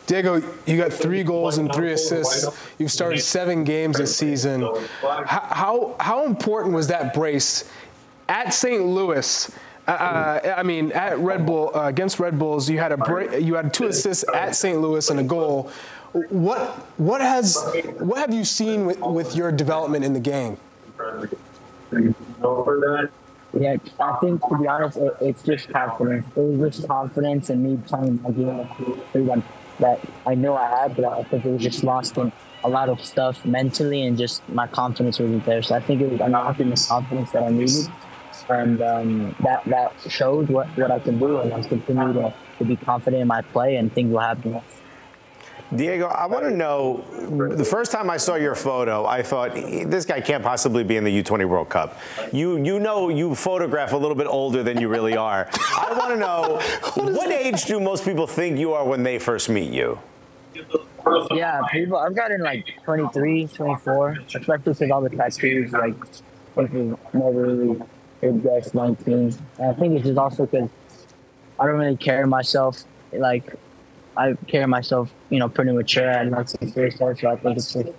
Diego, 0.06 0.42
you 0.66 0.78
got 0.78 0.92
three 0.92 1.24
goals 1.24 1.58
and 1.58 1.74
three 1.74 1.94
assists. 1.94 2.46
You've 2.78 2.92
started 2.92 3.20
seven 3.20 3.64
games 3.64 3.98
this 3.98 4.16
season. 4.16 4.62
How, 5.02 5.26
how, 5.26 5.96
how 6.00 6.26
important 6.26 6.74
was 6.76 6.88
that 6.88 7.14
brace 7.14 7.70
at 8.28 8.54
St. 8.54 8.86
Louis? 8.86 9.52
Uh, 9.88 10.40
I 10.58 10.64
mean, 10.64 10.92
at 10.92 11.18
Red 11.20 11.46
Bull 11.46 11.72
uh, 11.76 11.88
against 11.88 12.20
Red 12.20 12.40
Bulls, 12.40 12.70
you 12.70 12.80
had 12.80 12.92
a 12.92 12.98
bra- 12.98 13.36
you 13.36 13.56
had 13.56 13.74
two 13.74 13.88
assists 13.88 14.26
at 14.34 14.56
St. 14.56 14.80
Louis 14.80 15.10
and 15.10 15.20
a 15.20 15.24
goal. 15.24 15.72
What 16.14 16.70
what 16.98 17.20
has 17.22 17.58
what 18.00 18.18
have 18.18 18.34
you 18.34 18.46
seen 18.46 18.86
with, 18.86 19.00
with 19.00 19.36
your 19.36 19.52
development 19.52 20.06
in 20.06 20.14
the 20.14 20.22
game? 20.22 20.58
Yeah, 23.56 23.76
I 24.00 24.18
think 24.22 24.48
to 24.48 24.58
be 24.58 24.68
honest, 24.68 24.98
it, 24.98 25.18
it's 25.20 25.44
just 25.44 25.70
confidence. 25.70 26.26
It 26.36 26.40
was 26.40 26.78
just 26.78 26.88
confidence 26.88 27.50
and 27.50 27.64
me 27.64 27.78
playing 27.86 28.22
my 28.24 28.32
game 28.32 28.60
of 28.60 29.06
freedom 29.12 29.44
that 29.80 30.00
I 30.26 30.36
know 30.36 30.56
I 30.56 30.70
had, 30.70 30.96
but 30.96 31.06
I 31.06 31.24
think 31.24 31.46
it 31.46 31.52
was 31.52 31.62
just 31.62 31.84
lost 31.84 32.18
in 32.18 32.32
a 32.64 32.70
lot 32.70 32.90
of 32.90 33.04
stuff 33.04 33.44
mentally 33.46 34.04
and 34.04 34.18
just 34.18 34.48
my 34.50 34.68
confidence 34.68 35.20
wasn't 35.20 35.46
there. 35.46 35.62
So 35.62 35.76
I 35.76 35.80
think 35.80 36.02
it 36.02 36.10
was 36.10 36.22
unlocking 36.22 36.70
the 36.70 36.86
confidence 36.88 37.32
that 37.32 37.44
I 37.44 37.50
needed. 37.50 37.92
And 38.50 38.82
um, 38.82 39.36
that 39.44 39.64
that 39.66 39.94
shows 40.10 40.50
what, 40.50 40.68
what 40.78 40.92
I 40.92 41.00
can 41.00 41.18
do, 41.18 41.40
and 41.40 41.54
I 41.54 41.62
continue 41.64 42.14
to, 42.14 42.34
to 42.58 42.66
be 42.66 42.76
confident 42.76 43.22
in 43.22 43.28
my 43.28 43.42
play, 43.42 43.78
and 43.78 43.92
things 43.94 44.12
will 44.12 44.20
happen. 44.20 44.62
Diego, 45.76 46.08
I 46.08 46.26
want 46.26 46.44
to 46.46 46.52
know 46.52 47.04
the 47.56 47.66
first 47.66 47.92
time 47.92 48.10
I 48.10 48.18
saw 48.18 48.36
your 48.36 48.56
photo, 48.56 49.06
I 49.06 49.24
thought 49.24 49.54
this 49.56 50.06
guy 50.06 50.22
can't 50.22 50.44
possibly 50.44 50.84
be 50.84 50.98
in 50.98 51.04
the 51.04 51.24
U20 51.24 51.48
World 51.48 51.70
Cup. 51.70 51.98
You 52.32 52.64
you 52.64 52.80
know 52.80 53.10
you 53.10 53.36
photograph 53.36 53.94
a 53.94 53.98
little 53.98 54.16
bit 54.16 54.28
older 54.28 54.64
than 54.64 54.80
you 54.80 54.88
really 54.88 55.16
are. 55.18 55.50
I 55.54 55.96
want 55.98 56.12
to 56.12 56.18
know 56.18 56.60
what 57.14 57.32
age 57.32 57.66
do 57.66 57.80
most 57.80 58.06
people 58.06 58.28
think 58.28 58.60
you 58.60 58.74
are 58.74 58.86
when 58.86 59.04
they 59.04 59.20
first 59.20 59.50
meet 59.50 59.72
you? 59.72 60.00
Yeah, 61.32 61.62
people. 61.72 61.98
I've 61.98 62.16
gotten 62.16 62.42
like 62.42 62.66
23, 62.84 63.48
24, 63.48 64.18
especially 64.28 64.64
with 64.66 64.92
all 64.92 65.02
the 65.02 65.10
tattoos. 65.10 65.72
Like, 65.72 65.96
people 66.56 67.00
never 67.14 67.42
really 67.42 67.82
would 68.22 68.44
guess 68.44 68.74
19. 68.74 69.14
And 69.14 69.36
I 69.60 69.74
think 69.74 69.96
it's 69.96 70.06
just 70.06 70.18
also 70.18 70.46
because 70.46 70.70
I 71.60 71.66
don't 71.66 71.78
really 71.78 71.98
care 71.98 72.26
myself 72.26 72.84
like 73.12 73.56
I 74.16 74.34
carry 74.48 74.68
myself, 74.68 75.12
you 75.30 75.40
know, 75.40 75.50
pretty 75.50 75.72
mature 75.72 76.10
and 76.10 76.32
like 76.32 76.50
six 76.50 76.76
years 76.76 77.00
old. 77.02 77.18
So 77.20 77.30
I 77.32 77.36
think 77.36 77.58
it's 77.58 77.74
just 77.74 77.90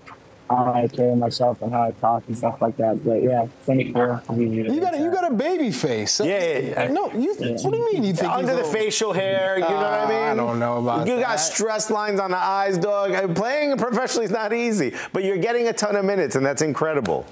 how 0.49 0.73
I 0.75 0.87
carry 0.88 1.16
myself 1.16 1.61
and 1.62 1.73
how 1.73 1.85
I 1.85 1.90
talk 1.92 2.23
and 2.28 2.37
stuff 2.37 2.61
like 2.61 2.76
that. 2.76 3.04
But 3.04 3.23
yeah, 3.23 3.47
24. 3.64 4.23
You 4.37 4.80
got 4.80 4.94
a, 4.94 4.99
you 4.99 5.11
got 5.11 5.30
a 5.30 5.35
baby 5.35 5.71
face. 5.71 6.21
Yeah, 6.21 6.26
yeah, 6.26 6.59
yeah. 6.59 6.87
No, 6.92 7.11
you. 7.12 7.35
Yeah. 7.38 7.52
What 7.62 7.73
do 7.73 7.78
you 7.78 7.92
mean? 7.94 8.04
You 8.04 8.12
think 8.14 8.30
Under 8.30 8.52
he's 8.54 8.62
the 8.62 8.68
a- 8.68 8.73
facial 8.73 9.12
hair, 9.12 9.54
you 9.56 9.62
know 9.62 9.68
what 9.75 9.85
I 9.87 10.04
Uh, 10.04 10.09
mean? 10.09 10.18
I 10.18 10.35
don't 10.37 10.59
know 10.59 10.78
about 10.78 11.06
You 11.06 11.14
got 11.18 11.28
that. 11.30 11.37
stress 11.40 11.90
lines 11.90 12.21
on 12.21 12.30
the 12.30 12.37
eyes, 12.37 12.78
dog. 12.78 13.12
Uh, 13.12 13.26
Playing 13.28 13.76
professionally 13.87 14.26
is 14.26 14.30
not 14.30 14.52
easy, 14.52 14.92
but 15.12 15.25
you're 15.25 15.38
getting 15.38 15.68
a 15.68 15.73
ton 15.73 15.97
of 15.97 16.04
minutes, 16.04 16.37
and 16.37 16.44
that's 16.47 16.62
incredible. 16.62 17.25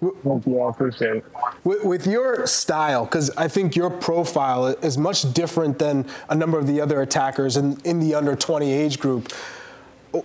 Thank 0.00 0.46
you. 0.46 0.60
I 0.60 0.70
appreciate 0.70 1.16
it. 1.16 1.24
With, 1.64 1.84
with 1.84 2.06
your 2.06 2.46
style, 2.46 3.06
because 3.06 3.30
I 3.30 3.48
think 3.48 3.74
your 3.74 3.90
profile 3.90 4.66
is 4.66 4.98
much 4.98 5.32
different 5.32 5.78
than 5.78 6.06
a 6.28 6.34
number 6.34 6.58
of 6.58 6.66
the 6.66 6.80
other 6.80 7.00
attackers 7.00 7.56
in, 7.56 7.80
in 7.84 7.98
the 7.98 8.14
under 8.14 8.36
20 8.36 8.70
age 8.70 8.98
group. 8.98 9.32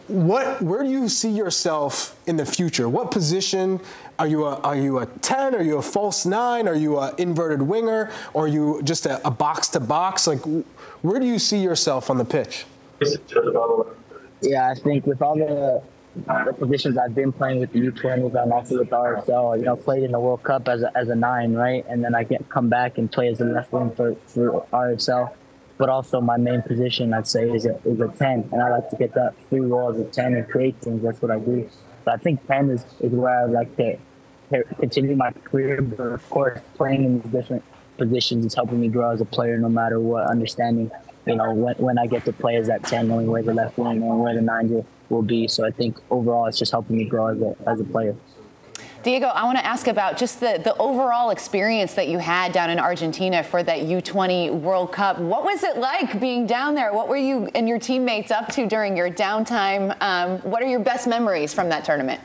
What, 0.08 0.62
where 0.62 0.84
do 0.84 0.90
you 0.90 1.10
see 1.10 1.32
yourself 1.32 2.18
in 2.28 2.38
the 2.38 2.46
future? 2.46 2.88
What 2.88 3.12
position 3.12 3.80
are 4.20 4.28
you? 4.28 4.46
A, 4.46 4.56
are 4.60 4.76
you 4.76 5.00
a 5.00 5.06
10? 5.06 5.56
Are 5.56 5.62
you 5.62 5.78
a 5.78 5.82
false 5.82 6.26
nine? 6.26 6.68
Are 6.68 6.76
you 6.76 7.00
an 7.00 7.14
inverted 7.18 7.62
winger? 7.62 8.12
Or 8.34 8.46
are 8.46 8.48
you 8.48 8.82
just 8.84 9.06
a, 9.06 9.26
a 9.26 9.32
box 9.32 9.68
to 9.70 9.80
box? 9.80 10.28
Like, 10.28 10.42
where 11.02 11.20
do 11.20 11.26
you 11.26 11.40
see 11.40 11.62
yourself 11.62 12.10
on 12.10 12.18
the 12.18 12.26
pitch? 12.26 12.66
Yeah, 14.42 14.70
I 14.70 14.76
think 14.76 15.06
with 15.06 15.22
all 15.22 15.36
the, 15.36 15.82
the 16.16 16.56
positions 16.58 16.98
I've 16.98 17.16
been 17.16 17.32
playing 17.32 17.60
with 17.60 17.72
the 17.72 17.80
U20s 17.80 18.36
and 18.36 18.52
also 18.52 18.80
with 18.80 18.90
RSL, 18.90 19.58
you 19.58 19.66
know, 19.66 19.76
played 19.76 20.04
in 20.04 20.12
the 20.12 20.20
World 20.20 20.44
Cup 20.44 20.68
as 20.68 20.82
a, 20.82 20.96
as 20.98 21.10
a 21.10 21.16
nine, 21.16 21.54
right? 21.54 21.86
And 21.88 22.04
then 22.04 22.16
I 22.16 22.24
get 22.24 22.50
come 22.50 22.70
back 22.70 22.98
and 22.98 23.12
play 23.12 23.30
as 23.30 23.40
a 23.40 23.46
left 23.46 23.72
wing 23.72 23.92
for, 23.92 24.16
for 24.28 24.66
RSL. 24.74 25.34
But 25.78 25.90
also 25.90 26.22
my 26.22 26.38
main 26.38 26.62
position, 26.62 27.14
I'd 27.14 27.28
say, 27.28 27.50
is 27.50 27.66
a, 27.66 27.80
is 27.86 28.00
a 28.00 28.08
10. 28.08 28.50
And 28.52 28.62
I 28.62 28.70
like 28.70 28.90
to 28.90 28.96
get 28.98 29.14
that 29.16 29.34
free 29.50 29.62
role 29.62 29.92
as 29.92 30.00
a 30.00 30.04
10 30.04 30.36
and 30.36 30.48
create 30.48 30.80
things. 30.82 31.02
That's 31.02 31.22
what 31.22 31.32
I 31.32 31.40
do. 31.40 31.68
So 32.06 32.12
I 32.12 32.18
think 32.18 32.46
10 32.46 32.70
is, 32.70 32.86
is 33.00 33.12
where 33.12 33.46
I'd 33.46 33.52
like 33.52 33.76
to 33.78 33.98
continue 34.80 35.16
my 35.16 35.32
career. 35.32 35.82
But 35.82 36.04
of 36.04 36.30
course, 36.30 36.60
playing 36.76 37.04
in 37.06 37.22
these 37.22 37.32
different 37.32 37.64
positions 37.98 38.46
is 38.46 38.54
helping 38.54 38.80
me 38.80 38.90
grow 38.90 39.12
as 39.12 39.22
a 39.22 39.26
player 39.26 39.58
no 39.58 39.70
matter 39.70 40.00
what, 40.00 40.28
understanding 40.28 40.92
you 41.26 41.36
know, 41.36 41.54
when, 41.54 41.76
when 41.76 42.00
I 42.00 42.08
get 42.08 42.26
to 42.26 42.34
play 42.34 42.56
as 42.56 42.68
that 42.68 42.84
10, 42.84 43.08
knowing 43.08 43.28
where 43.28 43.44
the 43.44 43.54
left 43.54 43.78
wing 43.78 44.02
and 44.02 44.20
where 44.20 44.34
the 44.34 44.42
nine 44.42 44.70
will, 44.70 44.86
will 45.12 45.22
be. 45.22 45.48
So 45.48 45.66
I 45.66 45.72
think 45.72 45.98
overall 46.10 46.48
it's 46.48 46.58
just 46.58 46.72
helping 46.72 46.98
me 46.98 47.06
grow 47.06 47.28
as 47.28 47.42
a, 47.42 47.56
as 47.70 47.80
a 47.80 47.84
player. 47.84 48.16
Diego, 49.04 49.28
I 49.28 49.46
want 49.46 49.58
to 49.58 49.66
ask 49.66 49.88
about 49.88 50.16
just 50.16 50.40
the, 50.40 50.62
the 50.64 50.78
overall 50.78 51.32
experience 51.32 51.96
that 51.96 52.08
you 52.08 52.20
had 52.20 52.52
down 52.52 52.70
in 52.70 52.80
Argentina 52.80 53.44
for 53.44 53.64
that 53.64 53.80
U20 53.80 54.52
World 54.62 54.92
Cup. 54.92 55.18
What 55.18 55.44
was 55.44 55.64
it 55.64 55.78
like 55.78 56.20
being 56.20 56.46
down 56.46 56.76
there? 56.76 56.94
What 56.94 57.08
were 57.08 57.18
you 57.18 57.50
and 57.56 57.68
your 57.68 57.80
teammates 57.80 58.30
up 58.30 58.50
to 58.50 58.68
during 58.68 58.96
your 58.96 59.10
downtime? 59.10 60.00
Um, 60.02 60.38
what 60.42 60.62
are 60.62 60.68
your 60.68 60.82
best 60.82 61.08
memories 61.08 61.52
from 61.52 61.70
that 61.70 61.84
tournament? 61.84 62.22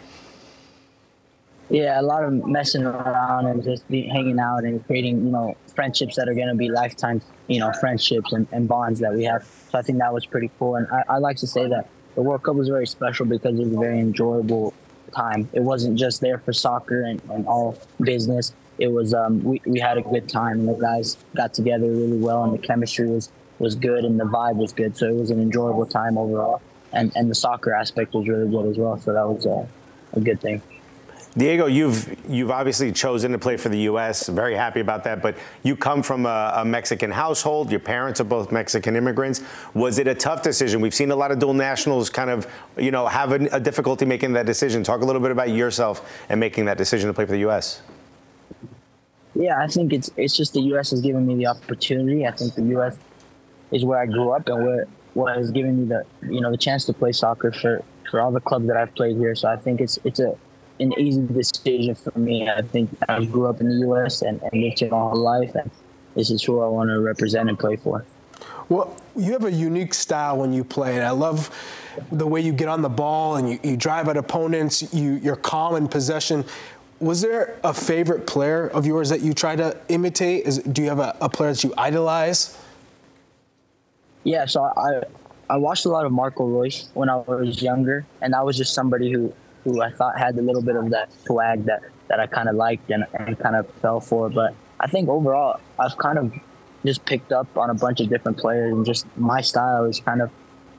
Yeah, 1.71 1.99
a 1.99 2.03
lot 2.03 2.25
of 2.25 2.47
messing 2.47 2.85
around 2.85 3.47
and 3.47 3.65
just 3.65 3.89
be 3.89 4.03
hanging 4.03 4.39
out 4.39 4.65
and 4.65 4.85
creating, 4.87 5.25
you 5.25 5.33
know, 5.33 5.57
friendships 5.75 6.15
that 6.17 6.29
are 6.29 6.35
going 6.35 6.49
to 6.49 6.55
be 6.55 6.69
lifetime, 6.69 7.23
you 7.49 7.59
know, 7.59 7.73
friendships 7.81 8.35
and, 8.35 8.47
and 8.53 8.69
bonds 8.69 9.01
that 9.01 9.15
we 9.15 9.25
have. 9.25 9.45
So 9.71 9.79
I 9.79 9.83
think 9.83 9.99
that 9.99 10.13
was 10.13 10.27
pretty 10.27 10.51
cool. 10.59 10.77
And 10.77 10.87
I, 10.93 11.15
I 11.15 11.19
like 11.19 11.39
to 11.39 11.47
say 11.47 11.67
that 11.69 11.89
the 12.17 12.23
World 12.23 12.43
Cup 12.43 12.57
was 12.57 12.69
very 12.69 12.87
special 12.87 13.27
because 13.27 13.59
it 13.59 13.65
was 13.65 13.75
a 13.75 13.79
very 13.79 14.01
enjoyable 14.01 14.75
time. 15.15 15.49
It 15.53 15.61
wasn't 15.61 15.99
just 15.99 16.21
there 16.21 16.39
for 16.39 16.53
soccer 16.53 17.03
and, 17.03 17.23
and 17.31 17.47
all 17.47 17.79
business. 18.01 18.53
It 18.79 18.89
was, 18.89 19.15
um, 19.15 19.45
we, 19.45 19.63
we 19.65 19.79
had 19.79 19.99
a 19.99 20.03
good 20.03 20.29
time 20.29 20.61
and 20.61 20.69
the 20.69 20.75
guys 20.75 21.17
got 21.35 21.55
together 21.55 21.87
really 21.87 22.19
well 22.19 22.43
and 22.45 22.55
the 22.55 22.67
chemistry 22.67 23.07
was, 23.07 23.31
was 23.59 23.75
good 23.75 24.05
and 24.05 24.19
the 24.19 24.25
vibe 24.25 24.57
was 24.57 24.73
good. 24.73 24.97
So 24.97 25.07
it 25.09 25.15
was 25.15 25.31
an 25.31 25.41
enjoyable 25.41 25.87
time 25.87 26.19
overall. 26.19 26.61
And, 26.93 27.13
and 27.15 27.31
the 27.31 27.35
soccer 27.35 27.73
aspect 27.73 28.15
was 28.15 28.27
really 28.29 28.51
good 28.51 28.67
as 28.71 28.79
well. 28.79 28.99
So 28.99 29.13
that 29.13 29.29
was 29.29 29.47
uh, 29.47 29.67
a 30.15 30.21
good 30.21 30.41
thing. 30.41 30.63
Diego, 31.37 31.67
you've 31.67 32.17
you've 32.31 32.51
obviously 32.51 32.91
chosen 32.91 33.33
to 33.33 33.39
play 33.39 33.59
for 33.59 33.69
the 33.69 33.81
U.S. 33.81 34.27
Very 34.29 34.55
happy 34.55 34.81
about 34.81 35.05
that. 35.05 35.21
But 35.21 35.37
you 35.63 35.77
come 35.77 36.03
from 36.03 36.25
a, 36.25 36.53
a, 36.57 36.65
Mexican 36.65 37.11
household. 37.11 37.71
Your 37.71 37.81
parents 37.81 38.21
are 38.21 38.25
both 38.25 38.51
Mexican 38.51 38.97
immigrants. 38.97 39.43
Was 39.75 39.99
it 39.99 40.09
a 40.09 40.15
tough 40.15 40.43
decision? 40.43 40.81
We've 40.81 40.95
seen 40.95 41.11
a 41.11 41.17
lot 41.17 41.31
of 41.31 41.39
dual 41.39 41.53
nationals 41.53 42.09
kind 42.09 42.31
of, 42.31 42.47
you 42.79 42.91
know, 42.91 43.07
have 43.07 43.33
a, 43.33 43.49
a 43.53 43.61
difficulty 43.61 44.07
making 44.07 44.33
that 44.33 44.47
decision. 44.47 44.83
Talk 44.83 45.03
a 45.03 45.05
little 45.05 45.21
bit 45.21 45.31
about 45.31 45.51
yourself 45.51 46.11
and 46.31 46.41
making 46.41 46.65
that 46.67 46.79
decision 46.79 47.09
to 47.09 47.13
play 47.13 47.27
for 47.27 47.33
the 47.33 47.41
U.S. 47.41 47.83
Yeah, 49.35 49.63
I 49.63 49.67
think 49.67 49.93
it's 49.93 50.11
it's 50.17 50.35
just 50.35 50.55
the 50.55 50.63
U.S. 50.63 50.91
has 50.91 51.03
given 51.03 51.27
me 51.27 51.35
the 51.35 51.49
opportunity. 51.49 52.27
I 52.27 52.31
think 52.31 52.55
the 52.55 52.65
U.S. 52.77 52.97
is 53.73 53.85
where 53.85 53.99
I 53.99 54.07
grew 54.07 54.31
up 54.31 54.49
and 54.49 54.65
where 54.65 54.87
what 55.13 55.37
has 55.37 55.51
given 55.51 55.81
me 55.81 55.85
the 55.85 56.05
you 56.33 56.41
know 56.41 56.51
the 56.51 56.57
chance 56.57 56.87
to 56.87 56.95
play 56.95 57.13
soccer 57.13 57.53
for 57.53 57.85
for 58.11 58.23
all 58.23 58.33
the 58.33 58.41
clubs 58.41 58.69
that 58.69 58.79
I've 58.79 58.95
played 58.95 59.19
here. 59.19 59.35
So 59.35 59.49
I 59.49 59.57
think 59.57 59.83
it's 59.83 59.99
it's 60.03 60.21
a 60.21 60.35
an 60.81 60.93
easy 60.99 61.27
decision 61.27 61.95
for 61.95 62.17
me. 62.19 62.49
I 62.49 62.63
think 62.63 62.91
I 63.09 63.25
grew 63.25 63.47
up 63.47 63.61
in 63.61 63.69
the 63.69 63.87
U.S. 63.87 64.23
and, 64.23 64.41
and 64.43 64.63
lived 64.63 64.81
here 64.81 64.91
my 64.91 64.99
whole 64.99 65.17
life, 65.17 65.55
and 65.55 65.71
this 66.15 66.31
is 66.31 66.43
who 66.43 66.61
I 66.61 66.69
want 66.69 66.91
to 66.91 67.01
represent 67.01 67.49
and 67.49 67.59
play 67.59 67.77
for. 67.77 68.05
Well, 68.69 68.97
you 69.15 69.33
have 69.33 69.45
a 69.45 69.53
unique 69.53 69.95
style 69.95 70.39
when 70.39 70.53
you 70.53 70.65
play, 70.65 70.97
and 70.97 71.05
I 71.05 71.11
love 71.11 71.51
the 72.13 72.27
way 72.27 72.41
you 72.41 72.53
get 72.53 72.69
on 72.69 72.83
the 72.83 72.89
ball 72.89 73.37
and 73.37 73.51
you, 73.51 73.59
you 73.63 73.77
drive 73.77 74.09
at 74.09 74.17
opponents. 74.17 74.93
You, 74.93 75.13
you're 75.15 75.37
calm 75.37 75.77
in 75.77 75.89
possession. 75.89 76.45
Was 76.99 77.21
there 77.21 77.59
a 77.63 77.73
favorite 77.73 78.27
player 78.27 78.69
of 78.69 78.87
yours 78.87 79.09
that 79.11 79.21
you 79.21 79.33
try 79.33 79.55
to 79.57 79.77
imitate? 79.89 80.47
Is, 80.47 80.59
do 80.59 80.83
you 80.83 80.89
have 80.89 80.99
a, 80.99 81.17
a 81.21 81.29
player 81.29 81.53
that 81.53 81.63
you 81.63 81.73
idolize? 81.77 82.59
Yeah, 84.25 84.47
so 84.47 84.65
I 84.65 85.03
I 85.49 85.57
watched 85.57 85.87
a 85.87 85.89
lot 85.89 86.05
of 86.05 86.13
Marco 86.13 86.45
Reus 86.45 86.89
when 86.95 87.09
I 87.09 87.17
was 87.17 87.63
younger, 87.63 88.05
and 88.21 88.35
I 88.35 88.43
was 88.43 88.57
just 88.57 88.75
somebody 88.75 89.13
who 89.13 89.33
who 89.67 89.83
I 89.83 89.91
thought 89.91 90.17
had 90.17 90.39
a 90.39 90.43
little 90.43 90.63
bit 90.63 90.77
of 90.77 90.91
that 90.91 91.11
swag 91.25 91.65
that, 91.65 91.83
that 92.07 92.21
I 92.21 92.27
kind 92.27 92.49
of 92.49 92.55
liked 92.55 92.89
and, 92.91 93.05
and 93.15 93.37
kind 93.39 93.57
of 93.57 93.69
fell 93.83 94.01
for. 94.01 94.31
But 94.31 94.55
I 94.79 94.87
think 94.87 95.09
overall, 95.09 95.59
I've 95.79 95.99
kind 95.99 96.19
of 96.19 96.33
just 96.85 97.05
picked 97.05 97.33
up 97.33 97.49
on 97.59 97.69
a 97.69 97.75
bunch 97.75 98.01
of 98.01 98.09
different 98.09 98.39
players 98.39 98.73
and 98.73 98.87
just 98.87 99.07
my 99.17 99.41
style 99.41 99.85
is 99.85 100.01
kind 100.01 100.23
of. 100.23 100.31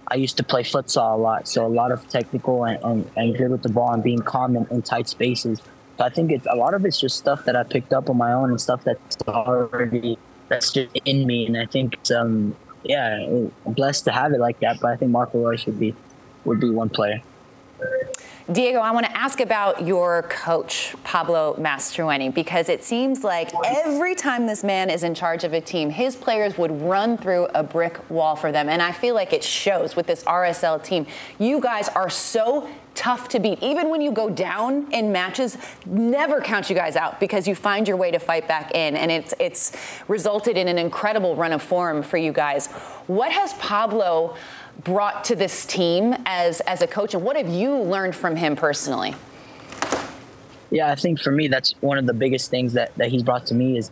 I 0.10 0.16
used 0.16 0.38
to 0.38 0.44
play 0.44 0.64
futsal 0.64 1.16
a 1.16 1.18
lot, 1.18 1.50
so 1.50 1.66
a 1.66 1.68
lot 1.68 1.92
of 1.92 2.08
technical 2.08 2.64
and, 2.64 2.82
and, 2.82 3.12
and 3.18 3.38
good 3.38 3.52
with 3.52 3.62
the 3.62 3.68
ball 3.68 3.92
and 3.92 4.02
being 4.02 4.20
calm 4.20 4.56
in, 4.56 4.66
in 4.72 4.82
tight 4.82 5.10
spaces. 5.10 5.60
So 5.98 6.06
I 6.06 6.10
think 6.10 6.32
it's 6.32 6.48
a 6.50 6.56
lot 6.56 6.74
of 6.74 6.86
it's 6.86 6.98
just 6.98 7.18
stuff 7.18 7.44
that 7.44 7.58
I 7.58 7.64
picked 7.64 7.92
up 7.92 8.10
on 8.10 8.16
my 8.16 8.32
own 8.32 8.50
and 8.50 8.62
stuff 8.62 8.86
that's 8.86 9.18
already 9.28 10.18
that's 10.48 10.72
just 10.72 10.98
in 11.04 11.28
me. 11.28 11.46
And 11.48 11.58
I 11.58 11.66
think 11.66 11.98
um 12.12 12.56
yeah, 12.84 13.18
I'm 13.66 13.74
blessed 13.74 14.06
to 14.06 14.14
have 14.14 14.32
it 14.32 14.40
like 14.40 14.62
that. 14.62 14.80
But 14.80 14.92
I 14.92 14.96
think 14.96 15.12
Marco 15.12 15.46
Reus 15.46 15.66
would 15.66 15.78
be 15.78 15.94
would 16.46 16.62
be 16.62 16.70
one 16.70 16.88
player. 16.88 17.22
Diego, 18.50 18.80
I 18.80 18.92
want 18.92 19.06
to 19.06 19.18
ask 19.18 19.42
about 19.42 19.86
your 19.86 20.22
coach, 20.24 20.96
Pablo 21.04 21.56
Mastroeni, 21.60 22.34
because 22.34 22.70
it 22.70 22.82
seems 22.82 23.22
like 23.22 23.52
every 23.66 24.16
time 24.16 24.48
this 24.48 24.64
man 24.64 24.90
is 24.90 25.04
in 25.04 25.14
charge 25.14 25.44
of 25.44 25.52
a 25.52 25.60
team, 25.60 25.90
his 25.90 26.16
players 26.16 26.58
would 26.58 26.72
run 26.82 27.18
through 27.18 27.48
a 27.48 27.62
brick 27.62 28.10
wall 28.10 28.38
for 28.38 28.54
them. 28.54 28.70
And 28.70 28.82
I 28.82 28.94
feel 28.94 29.16
like 29.16 29.34
it 29.34 29.44
shows 29.44 29.98
with 29.98 30.08
this 30.08 30.24
RSL 30.24 30.82
team. 30.82 31.08
You 31.38 31.60
guys 31.60 31.90
are 31.90 32.10
so 32.10 32.70
tough 32.96 33.28
to 33.30 33.40
beat. 33.40 33.62
Even 33.62 33.90
when 33.90 34.02
you 34.02 34.14
go 34.14 34.30
down 34.30 34.92
in 34.94 35.12
matches, 35.12 35.58
never 35.86 36.40
count 36.40 36.70
you 36.70 36.76
guys 36.76 36.96
out 36.96 37.20
because 37.20 37.50
you 37.50 37.54
find 37.54 37.86
your 37.86 37.98
way 37.98 38.12
to 38.12 38.20
fight 38.20 38.48
back 38.48 38.72
in. 38.74 38.96
And 38.96 39.12
it's 39.12 39.34
it's 39.40 39.74
resulted 40.08 40.56
in 40.56 40.70
an 40.70 40.78
incredible 40.78 41.36
run 41.36 41.52
of 41.52 41.62
form 41.62 42.02
for 42.02 42.18
you 42.18 42.32
guys. 42.32 42.68
What 43.08 43.32
has 43.34 43.54
Pablo 43.56 44.36
brought 44.84 45.26
to 45.26 45.36
this 45.36 45.66
team 45.66 46.16
as 46.26 46.62
as 46.62 46.82
a 46.82 46.88
coach 46.88 47.14
and 47.14 47.24
what 47.24 47.36
have 47.36 47.50
you 47.50 47.76
learned 47.76 48.16
from 48.16 48.36
him 48.36 48.56
personally? 48.56 49.16
Yeah 50.70 50.92
i 50.92 50.96
think 50.96 51.20
for 51.20 51.32
me 51.32 51.48
that's 51.48 51.74
one 51.80 51.98
of 51.98 52.06
the 52.06 52.14
biggest 52.14 52.50
things 52.50 52.74
that 52.74 52.94
that 52.96 53.10
he's 53.10 53.24
brought 53.24 53.46
to 53.48 53.56
me 53.56 53.78
is 53.78 53.92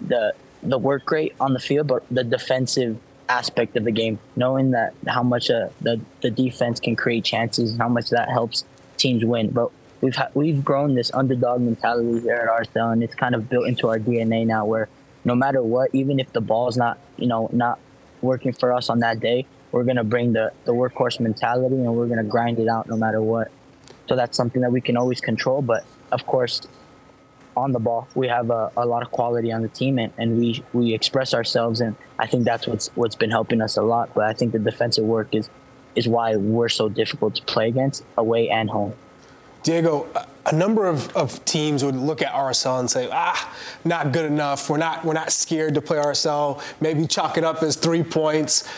the 0.00 0.34
the 0.62 0.78
work 0.78 1.10
rate 1.10 1.34
on 1.38 1.52
the 1.52 1.60
field 1.60 1.86
but 1.86 2.04
the 2.10 2.24
defensive 2.24 2.98
aspect 3.28 3.76
of 3.76 3.84
the 3.84 3.90
game 3.90 4.18
knowing 4.36 4.72
that 4.72 4.94
how 5.06 5.22
much 5.22 5.50
uh, 5.50 5.68
the 5.80 6.00
the 6.20 6.30
defense 6.30 6.80
can 6.80 6.96
create 6.96 7.24
chances 7.24 7.72
and 7.72 7.80
how 7.80 7.88
much 7.88 8.10
that 8.10 8.28
helps 8.28 8.64
teams 8.96 9.24
win. 9.24 9.50
But 9.50 9.70
we've 10.00 10.16
ha- 10.16 10.30
we've 10.34 10.64
grown 10.64 10.94
this 10.94 11.12
underdog 11.12 11.60
mentality 11.60 12.20
here 12.20 12.34
at 12.34 12.48
RSL 12.48 12.92
and 12.92 13.02
it's 13.02 13.14
kind 13.14 13.34
of 13.34 13.48
built 13.48 13.66
into 13.66 13.88
our 13.88 13.98
DNA 13.98 14.46
now 14.46 14.64
where 14.64 14.88
no 15.24 15.34
matter 15.34 15.62
what 15.62 15.90
even 15.92 16.20
if 16.20 16.32
the 16.32 16.40
ball's 16.40 16.76
not 16.76 16.98
you 17.16 17.26
know 17.26 17.48
not 17.52 17.78
working 18.20 18.52
for 18.52 18.72
us 18.72 18.88
on 18.88 19.00
that 19.00 19.20
day 19.20 19.46
we're 19.74 19.82
gonna 19.82 20.04
bring 20.04 20.32
the 20.32 20.52
the 20.66 20.72
workhorse 20.72 21.18
mentality 21.18 21.74
and 21.74 21.92
we're 21.96 22.06
gonna 22.06 22.22
grind 22.22 22.60
it 22.60 22.68
out 22.68 22.88
no 22.88 22.96
matter 22.96 23.20
what. 23.20 23.50
So 24.08 24.14
that's 24.14 24.36
something 24.36 24.62
that 24.62 24.70
we 24.70 24.80
can 24.80 24.96
always 24.96 25.20
control. 25.20 25.62
But 25.62 25.84
of 26.12 26.24
course, 26.26 26.60
on 27.56 27.72
the 27.72 27.80
ball, 27.80 28.06
we 28.14 28.28
have 28.28 28.50
a, 28.50 28.70
a 28.76 28.86
lot 28.86 29.02
of 29.02 29.10
quality 29.10 29.50
on 29.50 29.62
the 29.62 29.68
team, 29.68 29.98
and, 29.98 30.12
and 30.16 30.38
we 30.38 30.62
we 30.72 30.94
express 30.94 31.34
ourselves, 31.34 31.80
and 31.80 31.96
I 32.20 32.28
think 32.28 32.44
that's 32.44 32.68
what's 32.68 32.86
what's 32.94 33.16
been 33.16 33.32
helping 33.32 33.60
us 33.60 33.76
a 33.76 33.82
lot. 33.82 34.14
But 34.14 34.26
I 34.26 34.32
think 34.32 34.52
the 34.52 34.60
defensive 34.60 35.04
work 35.04 35.34
is 35.34 35.50
is 35.96 36.06
why 36.06 36.36
we're 36.36 36.68
so 36.68 36.88
difficult 36.88 37.34
to 37.34 37.42
play 37.42 37.66
against 37.66 38.04
away 38.16 38.50
and 38.50 38.70
home. 38.70 38.94
Diego, 39.64 40.06
a 40.46 40.54
number 40.54 40.86
of, 40.86 41.14
of 41.16 41.42
teams 41.46 41.82
would 41.82 41.96
look 41.96 42.20
at 42.20 42.30
RSL 42.32 42.80
and 42.80 42.90
say, 42.90 43.08
ah, 43.10 43.56
not 43.84 44.12
good 44.12 44.26
enough. 44.26 44.68
We're 44.68 44.76
not, 44.76 45.02
we're 45.06 45.14
not 45.14 45.32
scared 45.32 45.72
to 45.74 45.80
play 45.80 45.96
RSL. 45.96 46.62
Maybe 46.82 47.06
chalk 47.06 47.38
it 47.38 47.44
up 47.44 47.62
as 47.62 47.74
three 47.74 48.02
points. 48.02 48.68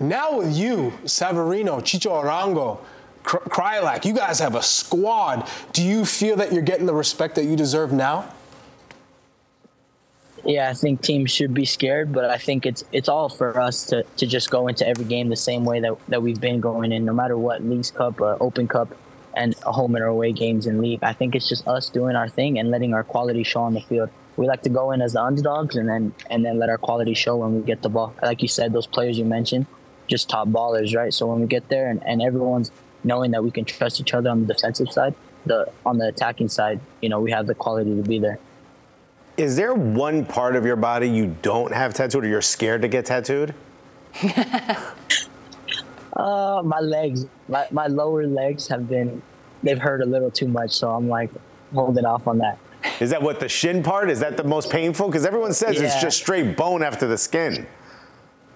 Now 0.00 0.38
with 0.38 0.56
you, 0.56 0.92
Savarino, 1.04 1.80
Chicho 1.80 2.22
Arango, 2.22 2.78
Kreilach, 3.24 4.04
you 4.04 4.14
guys 4.14 4.38
have 4.38 4.54
a 4.54 4.62
squad. 4.62 5.48
Do 5.72 5.82
you 5.82 6.04
feel 6.04 6.36
that 6.36 6.52
you're 6.52 6.62
getting 6.62 6.86
the 6.86 6.94
respect 6.94 7.34
that 7.34 7.44
you 7.44 7.56
deserve 7.56 7.92
now? 7.92 8.32
Yeah, 10.44 10.70
I 10.70 10.74
think 10.74 11.02
teams 11.02 11.30
should 11.30 11.52
be 11.52 11.64
scared, 11.64 12.12
but 12.12 12.24
I 12.24 12.38
think 12.38 12.64
it's 12.64 12.84
it's 12.92 13.08
all 13.08 13.28
for 13.28 13.60
us 13.60 13.86
to, 13.86 14.04
to 14.16 14.26
just 14.26 14.50
go 14.50 14.68
into 14.68 14.86
every 14.86 15.04
game 15.04 15.28
the 15.28 15.36
same 15.36 15.64
way 15.64 15.80
that, 15.80 15.96
that 16.08 16.22
we've 16.22 16.40
been 16.40 16.60
going 16.60 16.92
in, 16.92 17.04
no 17.04 17.12
matter 17.12 17.36
what 17.36 17.62
Leagues 17.62 17.90
Cup, 17.90 18.20
uh, 18.20 18.36
Open 18.40 18.68
Cup, 18.68 18.96
and 19.34 19.54
home 19.56 19.94
and 19.96 20.04
away 20.04 20.32
games 20.32 20.66
in 20.66 20.80
league. 20.80 21.00
I 21.02 21.12
think 21.12 21.34
it's 21.34 21.48
just 21.48 21.66
us 21.66 21.90
doing 21.90 22.16
our 22.16 22.28
thing 22.28 22.58
and 22.58 22.70
letting 22.70 22.94
our 22.94 23.04
quality 23.04 23.42
show 23.42 23.62
on 23.62 23.74
the 23.74 23.80
field. 23.80 24.10
We 24.36 24.46
like 24.46 24.62
to 24.62 24.70
go 24.70 24.92
in 24.92 25.02
as 25.02 25.14
the 25.14 25.22
underdogs 25.22 25.74
and 25.74 25.88
then 25.88 26.14
and 26.30 26.44
then 26.44 26.58
let 26.58 26.70
our 26.70 26.78
quality 26.78 27.14
show 27.14 27.36
when 27.36 27.56
we 27.56 27.62
get 27.62 27.82
the 27.82 27.88
ball. 27.88 28.14
Like 28.22 28.40
you 28.40 28.48
said, 28.48 28.72
those 28.72 28.86
players 28.86 29.18
you 29.18 29.24
mentioned, 29.24 29.66
just 30.08 30.28
top 30.28 30.48
ballers, 30.48 30.96
right? 30.96 31.14
So 31.14 31.26
when 31.26 31.40
we 31.40 31.46
get 31.46 31.68
there 31.68 31.90
and, 31.90 32.02
and 32.04 32.20
everyone's 32.20 32.72
knowing 33.04 33.30
that 33.30 33.44
we 33.44 33.50
can 33.50 33.64
trust 33.64 34.00
each 34.00 34.14
other 34.14 34.30
on 34.30 34.46
the 34.46 34.54
defensive 34.54 34.90
side, 34.90 35.14
the 35.46 35.70
on 35.86 35.98
the 35.98 36.08
attacking 36.08 36.48
side, 36.48 36.80
you 37.00 37.08
know, 37.08 37.20
we 37.20 37.30
have 37.30 37.46
the 37.46 37.54
quality 37.54 37.94
to 37.94 38.02
be 38.02 38.18
there. 38.18 38.38
Is 39.36 39.54
there 39.54 39.72
one 39.72 40.24
part 40.24 40.56
of 40.56 40.66
your 40.66 40.74
body 40.74 41.08
you 41.08 41.36
don't 41.42 41.72
have 41.72 41.94
tattooed 41.94 42.24
or 42.24 42.28
you're 42.28 42.42
scared 42.42 42.82
to 42.82 42.88
get 42.88 43.06
tattooed? 43.06 43.54
uh, 46.16 46.60
my 46.64 46.80
legs, 46.80 47.24
my, 47.48 47.64
my 47.70 47.86
lower 47.86 48.26
legs 48.26 48.66
have 48.66 48.88
been, 48.88 49.22
they've 49.62 49.78
hurt 49.78 50.00
a 50.00 50.04
little 50.04 50.30
too 50.30 50.48
much. 50.48 50.72
So 50.72 50.90
I'm 50.90 51.08
like 51.08 51.30
holding 51.72 52.04
off 52.04 52.26
on 52.26 52.38
that. 52.38 52.58
Is 52.98 53.10
that 53.10 53.22
what 53.22 53.38
the 53.38 53.48
shin 53.48 53.80
part? 53.80 54.10
Is 54.10 54.18
that 54.20 54.36
the 54.36 54.42
most 54.42 54.70
painful? 54.70 55.06
Because 55.06 55.24
everyone 55.24 55.52
says 55.52 55.76
yeah. 55.76 55.84
it's 55.84 56.00
just 56.00 56.18
straight 56.18 56.56
bone 56.56 56.82
after 56.82 57.06
the 57.06 57.18
skin. 57.18 57.64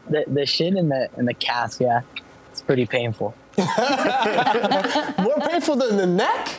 The, 0.09 0.25
the 0.27 0.47
shin 0.47 0.77
and 0.77 0.91
the 0.91 1.09
and 1.17 1.29
the 1.29 1.35
calf, 1.35 1.77
yeah, 1.81 2.03
it's 2.51 2.63
pretty 2.63 2.87
painful. 2.87 3.35
More 3.59 3.67
painful 5.49 5.77
than 5.77 5.97
the 5.97 6.07
neck? 6.07 6.59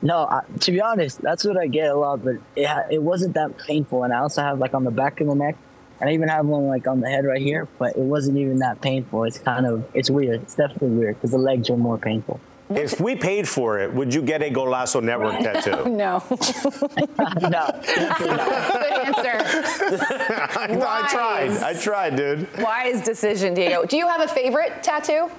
No, 0.00 0.18
I, 0.18 0.42
to 0.60 0.70
be 0.70 0.80
honest, 0.80 1.22
that's 1.22 1.44
what 1.44 1.56
I 1.56 1.66
get 1.66 1.90
a 1.90 1.94
lot, 1.94 2.22
but 2.22 2.36
it, 2.56 2.68
it 2.90 3.02
wasn't 3.02 3.34
that 3.34 3.56
painful. 3.58 4.04
And 4.04 4.12
I 4.12 4.18
also 4.18 4.42
have 4.42 4.58
like 4.58 4.74
on 4.74 4.84
the 4.84 4.90
back 4.90 5.20
of 5.20 5.26
the 5.28 5.34
neck, 5.34 5.56
and 6.00 6.10
I 6.10 6.12
even 6.12 6.28
have 6.28 6.46
one 6.46 6.66
like 6.66 6.86
on 6.86 7.00
the 7.00 7.08
head 7.08 7.24
right 7.24 7.40
here, 7.40 7.66
but 7.78 7.96
it 7.96 8.02
wasn't 8.02 8.36
even 8.36 8.58
that 8.58 8.80
painful. 8.80 9.24
It's 9.24 9.38
kind 9.38 9.66
of, 9.66 9.84
it's 9.94 10.10
weird. 10.10 10.42
It's 10.42 10.56
definitely 10.56 10.90
weird 10.90 11.16
because 11.16 11.30
the 11.30 11.38
legs 11.38 11.70
are 11.70 11.76
more 11.76 11.96
painful. 11.96 12.38
If 12.70 12.98
we 12.98 13.14
paid 13.14 13.46
for 13.46 13.78
it, 13.78 13.92
would 13.92 14.14
you 14.14 14.22
get 14.22 14.42
a 14.42 14.50
Golazo 14.50 15.02
Network 15.02 15.38
tattoo? 15.38 15.84
no. 15.90 16.22
no. 16.30 17.80
Good 17.84 18.92
answer. 19.04 19.36
I 20.86 21.06
tried. 21.10 21.50
I 21.58 21.74
tried, 21.74 22.16
dude. 22.16 22.48
Wise 22.58 23.02
decision, 23.02 23.52
Diego. 23.52 23.84
Do 23.84 23.96
you 23.98 24.08
have 24.08 24.22
a 24.22 24.28
favorite 24.28 24.82
tattoo? 24.82 25.30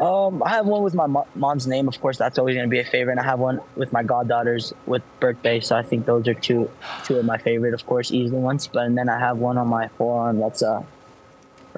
Um, 0.00 0.42
I 0.44 0.50
have 0.50 0.66
one 0.66 0.82
with 0.82 0.94
my 0.94 1.06
mom's 1.34 1.66
name. 1.66 1.88
Of 1.88 2.00
course, 2.00 2.18
that's 2.18 2.38
always 2.38 2.54
going 2.54 2.68
to 2.68 2.70
be 2.70 2.78
a 2.78 2.84
favorite. 2.84 3.14
And 3.14 3.20
I 3.20 3.24
have 3.24 3.40
one 3.40 3.60
with 3.76 3.92
my 3.92 4.02
goddaughters 4.02 4.72
with 4.86 5.02
birthday. 5.18 5.60
So 5.60 5.76
I 5.76 5.82
think 5.82 6.06
those 6.06 6.26
are 6.28 6.34
two 6.34 6.70
two 7.04 7.16
of 7.16 7.24
my 7.24 7.38
favorite, 7.38 7.74
of 7.74 7.84
course, 7.86 8.12
easy 8.12 8.34
ones. 8.34 8.68
But 8.68 8.86
and 8.86 8.96
then 8.96 9.08
I 9.08 9.18
have 9.18 9.38
one 9.38 9.58
on 9.58 9.68
my 9.68 9.88
forearm 9.88 10.38
that's 10.38 10.62
a, 10.62 10.84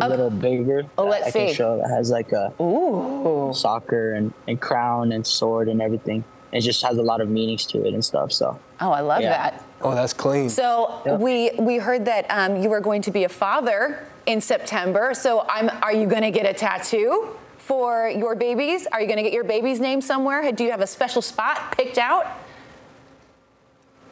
a 0.01 0.09
little 0.09 0.31
bigger. 0.31 0.85
Oh, 0.99 1.05
let's 1.05 1.29
I 1.29 1.31
see. 1.31 1.47
Can 1.47 1.55
show 1.55 1.77
that 1.79 1.89
has 1.91 2.11
like 2.11 2.33
a 2.33 2.53
Ooh. 2.61 3.53
soccer 3.55 4.15
and, 4.15 4.33
and 4.49 4.61
crown 4.61 5.13
and 5.13 5.27
sword 5.27 5.69
and 5.69 5.81
everything. 5.83 6.25
It 6.53 6.63
just 6.63 6.83
has 6.85 6.99
a 6.99 7.03
lot 7.03 7.21
of 7.21 7.29
meanings 7.29 7.65
to 7.67 7.87
it 7.87 7.95
and 7.95 8.05
stuff. 8.05 8.33
So. 8.33 8.59
Oh, 8.81 8.91
I 8.91 9.01
love 9.01 9.21
Yeah. 9.23 9.31
that. 9.31 9.65
Oh, 9.83 9.95
that's 9.95 10.13
clean. 10.13 10.49
So 10.51 11.01
Yep. 11.07 11.21
we 11.21 11.51
we 11.59 11.77
heard 11.79 12.05
that 12.07 12.27
um, 12.29 12.57
you 12.63 12.69
were 12.69 12.81
going 12.81 13.03
to 13.03 13.11
be 13.11 13.25
a 13.25 13.29
father 13.29 14.07
in 14.27 14.41
September. 14.41 15.15
So 15.15 15.47
I'm. 15.49 15.71
Are 15.83 15.93
you 15.93 16.07
going 16.07 16.23
to 16.23 16.31
get 16.31 16.47
a 16.47 16.53
tattoo 16.53 17.29
for 17.59 18.09
your 18.09 18.35
babies? 18.35 18.87
Are 18.91 19.01
you 19.01 19.07
going 19.07 19.17
to 19.19 19.23
get 19.23 19.33
your 19.33 19.45
baby's 19.45 19.81
name 19.81 20.01
somewhere? 20.01 20.51
Do 20.53 20.65
you 20.65 20.71
have 20.73 20.81
a 20.81 20.87
special 20.87 21.23
spot 21.23 21.77
picked 21.77 21.99
out? 21.99 22.27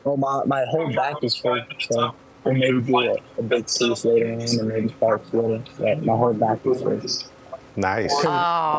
Well, 0.04 0.16
my, 0.16 0.44
my 0.46 0.64
whole 0.70 0.90
back 0.94 1.16
is 1.22 1.34
full, 1.36 1.60
so 1.90 2.14
we'll 2.48 2.56
maybe 2.56 2.80
do 2.80 2.98
a, 2.98 3.16
a 3.38 3.42
big 3.42 3.66
piece 3.66 4.04
later 4.04 4.32
on 4.32 4.40
and 4.40 4.68
maybe 4.68 4.88
start 4.88 5.22
later. 5.26 5.62
But 5.78 6.02
my 6.04 6.16
whole 6.16 6.32
back 6.34 6.64
is 6.66 6.82
full. 6.82 7.00
Nice. 7.76 8.14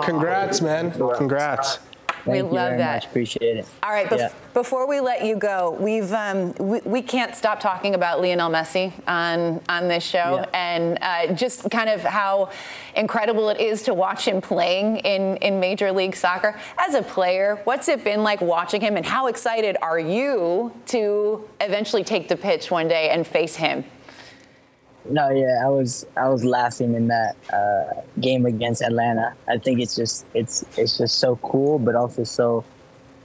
Congrats, 0.04 0.62
man. 0.62 0.92
Congrats. 0.92 1.80
We 2.26 2.34
Thank 2.40 2.52
you 2.52 2.56
love 2.56 2.78
that. 2.78 2.96
Much. 2.96 3.06
Appreciate 3.06 3.58
it. 3.58 3.66
All 3.84 3.92
right, 3.92 4.08
bef- 4.08 4.18
Yeah. 4.18 4.30
before 4.54 4.88
we 4.88 5.00
let 5.00 5.24
you 5.26 5.36
go, 5.38 5.78
we've 5.80 6.12
um, 6.14 6.54
we, 6.60 6.80
we 6.82 7.02
can't 7.02 7.36
stop 7.36 7.60
talking 7.60 7.96
about 7.96 8.22
Lionel 8.22 8.50
Messi 8.50 8.92
on 9.08 9.62
on 9.70 9.88
this 9.88 10.04
show, 10.04 10.44
Yeah. 10.44 10.46
and 10.54 10.98
uh, 11.02 11.34
just 11.34 11.70
kind 11.72 11.90
of 11.90 12.02
how 12.02 12.50
incredible 12.96 13.50
it 13.50 13.60
is 13.60 13.84
to 13.84 13.94
watch 13.94 14.28
him 14.28 14.42
playing 14.42 14.98
in 14.98 15.38
in 15.38 15.60
Major 15.60 15.92
League 15.92 16.16
Soccer. 16.16 16.60
As 16.78 16.94
a 16.94 17.02
player, 17.02 17.62
what's 17.64 17.88
it 17.88 18.04
been 18.04 18.24
like 18.24 18.42
watching 18.42 18.82
him, 18.82 18.98
and 18.98 19.06
how 19.06 19.28
excited 19.28 19.78
are 19.82 20.00
you 20.00 20.74
to 20.88 21.48
eventually 21.62 22.04
take 22.04 22.28
the 22.28 22.36
pitch 22.38 22.70
one 22.70 22.88
day 22.88 23.10
and 23.10 23.26
face 23.26 23.56
him? 23.56 23.84
No, 25.06 25.30
yeah, 25.30 25.62
I 25.64 25.70
was 25.70 26.06
I 26.18 26.30
was 26.30 26.44
laughing 26.44 26.94
in 26.94 27.08
that 27.08 27.36
uh, 27.54 28.02
game 28.20 28.46
against 28.46 28.82
Atlanta. 28.82 29.34
I 29.48 29.58
think 29.58 29.80
it's 29.80 29.96
just 29.96 30.26
it's 30.34 30.66
it's 30.78 30.98
just 30.98 31.20
so 31.20 31.38
cool, 31.38 31.80
but 31.80 31.96
also 31.96 32.24
so. 32.24 32.64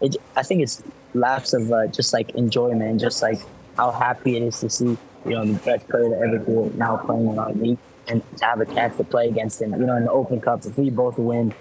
It, 0.01 0.17
I 0.37 0.43
think 0.43 0.63
it's 0.63 0.83
laughs 1.15 1.53
of 1.53 1.73
uh, 1.73 1.87
just 1.89 2.13
like 2.13 2.31
enjoyment, 2.31 3.01
just 3.01 3.23
like 3.23 3.41
how 3.77 3.91
happy 3.91 4.37
it 4.37 4.43
is 4.43 4.61
to 4.61 4.71
see 4.71 4.97
you 5.25 5.31
know 5.31 5.45
the 5.45 5.59
best 5.61 5.89
player 5.89 6.11
to 6.11 6.17
ever 6.17 6.39
do 6.39 6.67
it 6.67 6.75
now 6.77 6.97
playing 6.97 7.29
in 7.29 7.39
our 7.39 7.53
league, 7.53 7.79
and 8.09 8.23
to 8.37 8.45
have 8.45 8.61
a 8.61 8.67
chance 8.67 8.97
to 8.97 9.05
play 9.05 9.29
against 9.29 9.61
him. 9.61 9.73
You 9.73 9.87
know, 9.87 9.97
in 9.97 10.05
the 10.05 10.13
Open 10.13 10.41
Cup, 10.41 10.65
if 10.65 10.79
we 10.79 10.91
both 10.91 11.19
win 11.19 11.55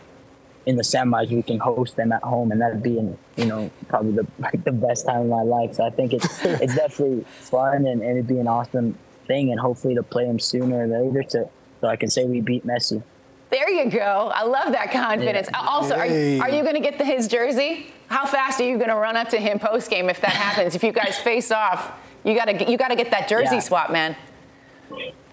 in 0.66 0.78
the 0.78 0.84
semis, 0.84 1.30
we 1.30 1.42
can 1.42 1.60
host 1.60 1.96
them 1.96 2.12
at 2.12 2.22
home, 2.24 2.52
and 2.52 2.62
that'd 2.62 2.84
be, 2.84 2.92
you 2.92 3.46
know, 3.46 3.70
probably 3.88 4.12
the 4.12 4.28
like 4.40 4.64
the 4.64 4.72
best 4.72 5.06
time 5.06 5.22
of 5.22 5.28
my 5.28 5.42
life. 5.42 5.74
So 5.76 5.86
I 5.86 5.90
think 5.90 6.14
it's 6.14 6.46
it's 6.46 6.76
definitely 6.84 7.26
fun, 7.40 7.86
and, 7.86 8.02
and 8.02 8.12
it'd 8.12 8.28
be 8.28 8.40
an 8.40 8.48
awesome 8.48 8.98
thing, 9.28 9.52
and 9.52 9.60
hopefully 9.60 9.96
to 9.96 10.04
play 10.04 10.26
him 10.26 10.40
sooner 10.40 10.84
or 10.84 10.88
later 10.88 11.24
to 11.24 11.50
so 11.82 11.88
I 11.88 11.96
can 11.96 12.10
say 12.10 12.26
we 12.26 12.42
beat 12.42 12.66
Messi. 12.66 13.04
There 13.50 13.70
you 13.70 13.90
go. 13.90 14.32
I 14.34 14.44
love 14.46 14.72
that 14.72 14.92
confidence. 14.92 15.48
Also, 15.54 15.96
are, 15.96 16.08
Yay. 16.08 16.40
are 16.40 16.50
you 16.50 16.64
going 16.64 16.74
to 16.74 16.80
get 16.80 16.98
the, 16.98 17.06
his 17.06 17.28
jersey? 17.28 17.86
How 18.08 18.26
fast 18.26 18.60
are 18.60 18.64
you 18.64 18.78
going 18.78 18.90
to 18.90 18.96
run 18.96 19.16
up 19.16 19.30
to 19.30 19.38
him 19.38 19.60
post 19.60 19.90
game 19.92 20.10
if 20.10 20.22
that 20.22 20.32
happens? 20.32 20.74
if 20.76 20.84
you 20.84 20.92
guys 20.92 21.18
face 21.20 21.52
off, 21.52 21.92
you 22.24 22.34
got 22.36 22.46
to 22.46 22.72
you 22.72 22.78
got 22.78 22.88
to 22.88 22.96
get 22.96 23.12
that 23.12 23.28
jersey 23.28 23.56
Yeah. 23.56 23.60
swap, 23.60 23.92
man. 23.92 24.16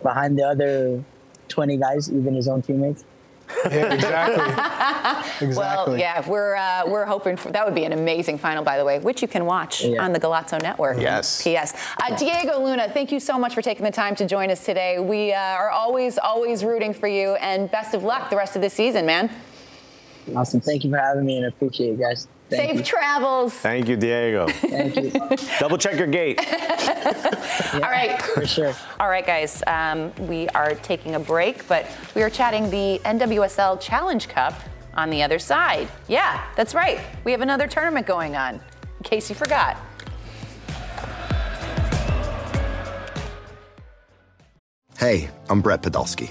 Behind 0.03 0.39
the 0.39 0.43
other 0.45 1.05
twenty 1.49 1.77
guys, 1.77 2.11
even 2.13 2.35
his 2.35 2.49
own 2.49 2.63
teammates. 2.63 3.05
Yeah, 3.71 3.93
exactly. 3.93 5.47
exactly. 5.49 5.93
Well, 5.93 5.99
yeah, 5.99 6.27
we're 6.29 6.55
uh, 6.57 6.83
we're 6.87 7.05
hoping 7.05 7.37
for 7.37 7.53
that 7.53 7.65
would 7.65 7.75
be 7.75 7.85
an 7.85 7.93
amazing 7.93 8.39
final, 8.39 8.65
by 8.65 8.79
the 8.79 8.85
way, 8.85 8.99
which 8.99 9.21
you 9.23 9.29
can 9.29 9.45
watch 9.45 9.85
Yeah. 9.85 10.03
on 10.03 10.13
the 10.13 10.21
Golazo 10.21 10.61
Network. 10.63 10.99
Yes. 10.99 11.43
P.S. 11.43 11.75
Uh, 12.03 12.17
Diego 12.17 12.59
Luna, 12.65 12.89
thank 12.89 13.13
you 13.13 13.21
so 13.21 13.39
much 13.39 13.55
for 13.55 13.63
taking 13.63 13.85
the 13.85 13.91
time 13.91 14.15
to 14.17 14.27
join 14.27 14.51
us 14.51 14.65
today. 14.65 14.99
We 14.99 15.33
uh, 15.33 15.39
are 15.39 15.71
always 15.71 16.17
always 16.19 16.65
rooting 16.65 16.95
for 16.95 17.07
you, 17.09 17.35
and 17.35 17.71
best 17.71 17.95
of 17.95 18.03
luck 18.03 18.31
the 18.31 18.37
rest 18.37 18.57
of 18.57 18.63
the 18.63 18.71
season, 18.71 19.05
man. 19.07 19.31
Awesome. 20.35 20.61
Thank 20.61 20.85
you 20.85 20.91
for 20.91 20.99
having 20.99 21.25
me, 21.27 21.37
and 21.37 21.45
I 21.47 21.49
appreciate 21.49 21.91
it, 21.95 22.01
guys. 22.01 22.29
Thank 22.51 22.71
Safe 22.71 22.79
you. 22.79 22.85
travels. 22.85 23.55
Thank 23.55 23.89
you, 23.89 23.97
Diego. 23.97 24.49
Thank 24.49 24.97
you 24.97 25.11
Double 25.61 25.79
check 25.79 25.97
your 25.97 26.09
gate. 26.09 26.39
All 27.75 27.81
right. 27.81 28.21
for 28.21 28.45
sure. 28.47 28.75
All 28.99 29.09
right, 29.09 29.25
guys, 29.25 29.63
um, 29.69 30.13
we 30.27 30.49
are 30.49 30.75
taking 30.77 31.15
a 31.15 31.21
break, 31.21 31.67
but 31.69 31.87
we 32.17 32.23
are 32.23 32.31
chatting 32.31 32.69
the 32.71 33.01
NWSL 33.05 33.81
Challenge 33.81 34.29
Cup 34.29 34.55
on 34.95 35.11
the 35.11 35.23
other 35.23 35.39
side. 35.39 35.89
Yeah, 36.09 36.45
that's 36.57 36.75
right. 36.75 37.01
We 37.25 37.31
have 37.31 37.41
another 37.41 37.69
tournament 37.69 38.07
going 38.07 38.35
on, 38.35 38.55
in 38.57 39.05
case 39.05 39.29
you 39.31 39.37
forgot. 39.37 39.77
Hey, 44.99 45.31
I'm 45.49 45.63
Brett 45.63 45.83
Podolsky. 45.83 46.31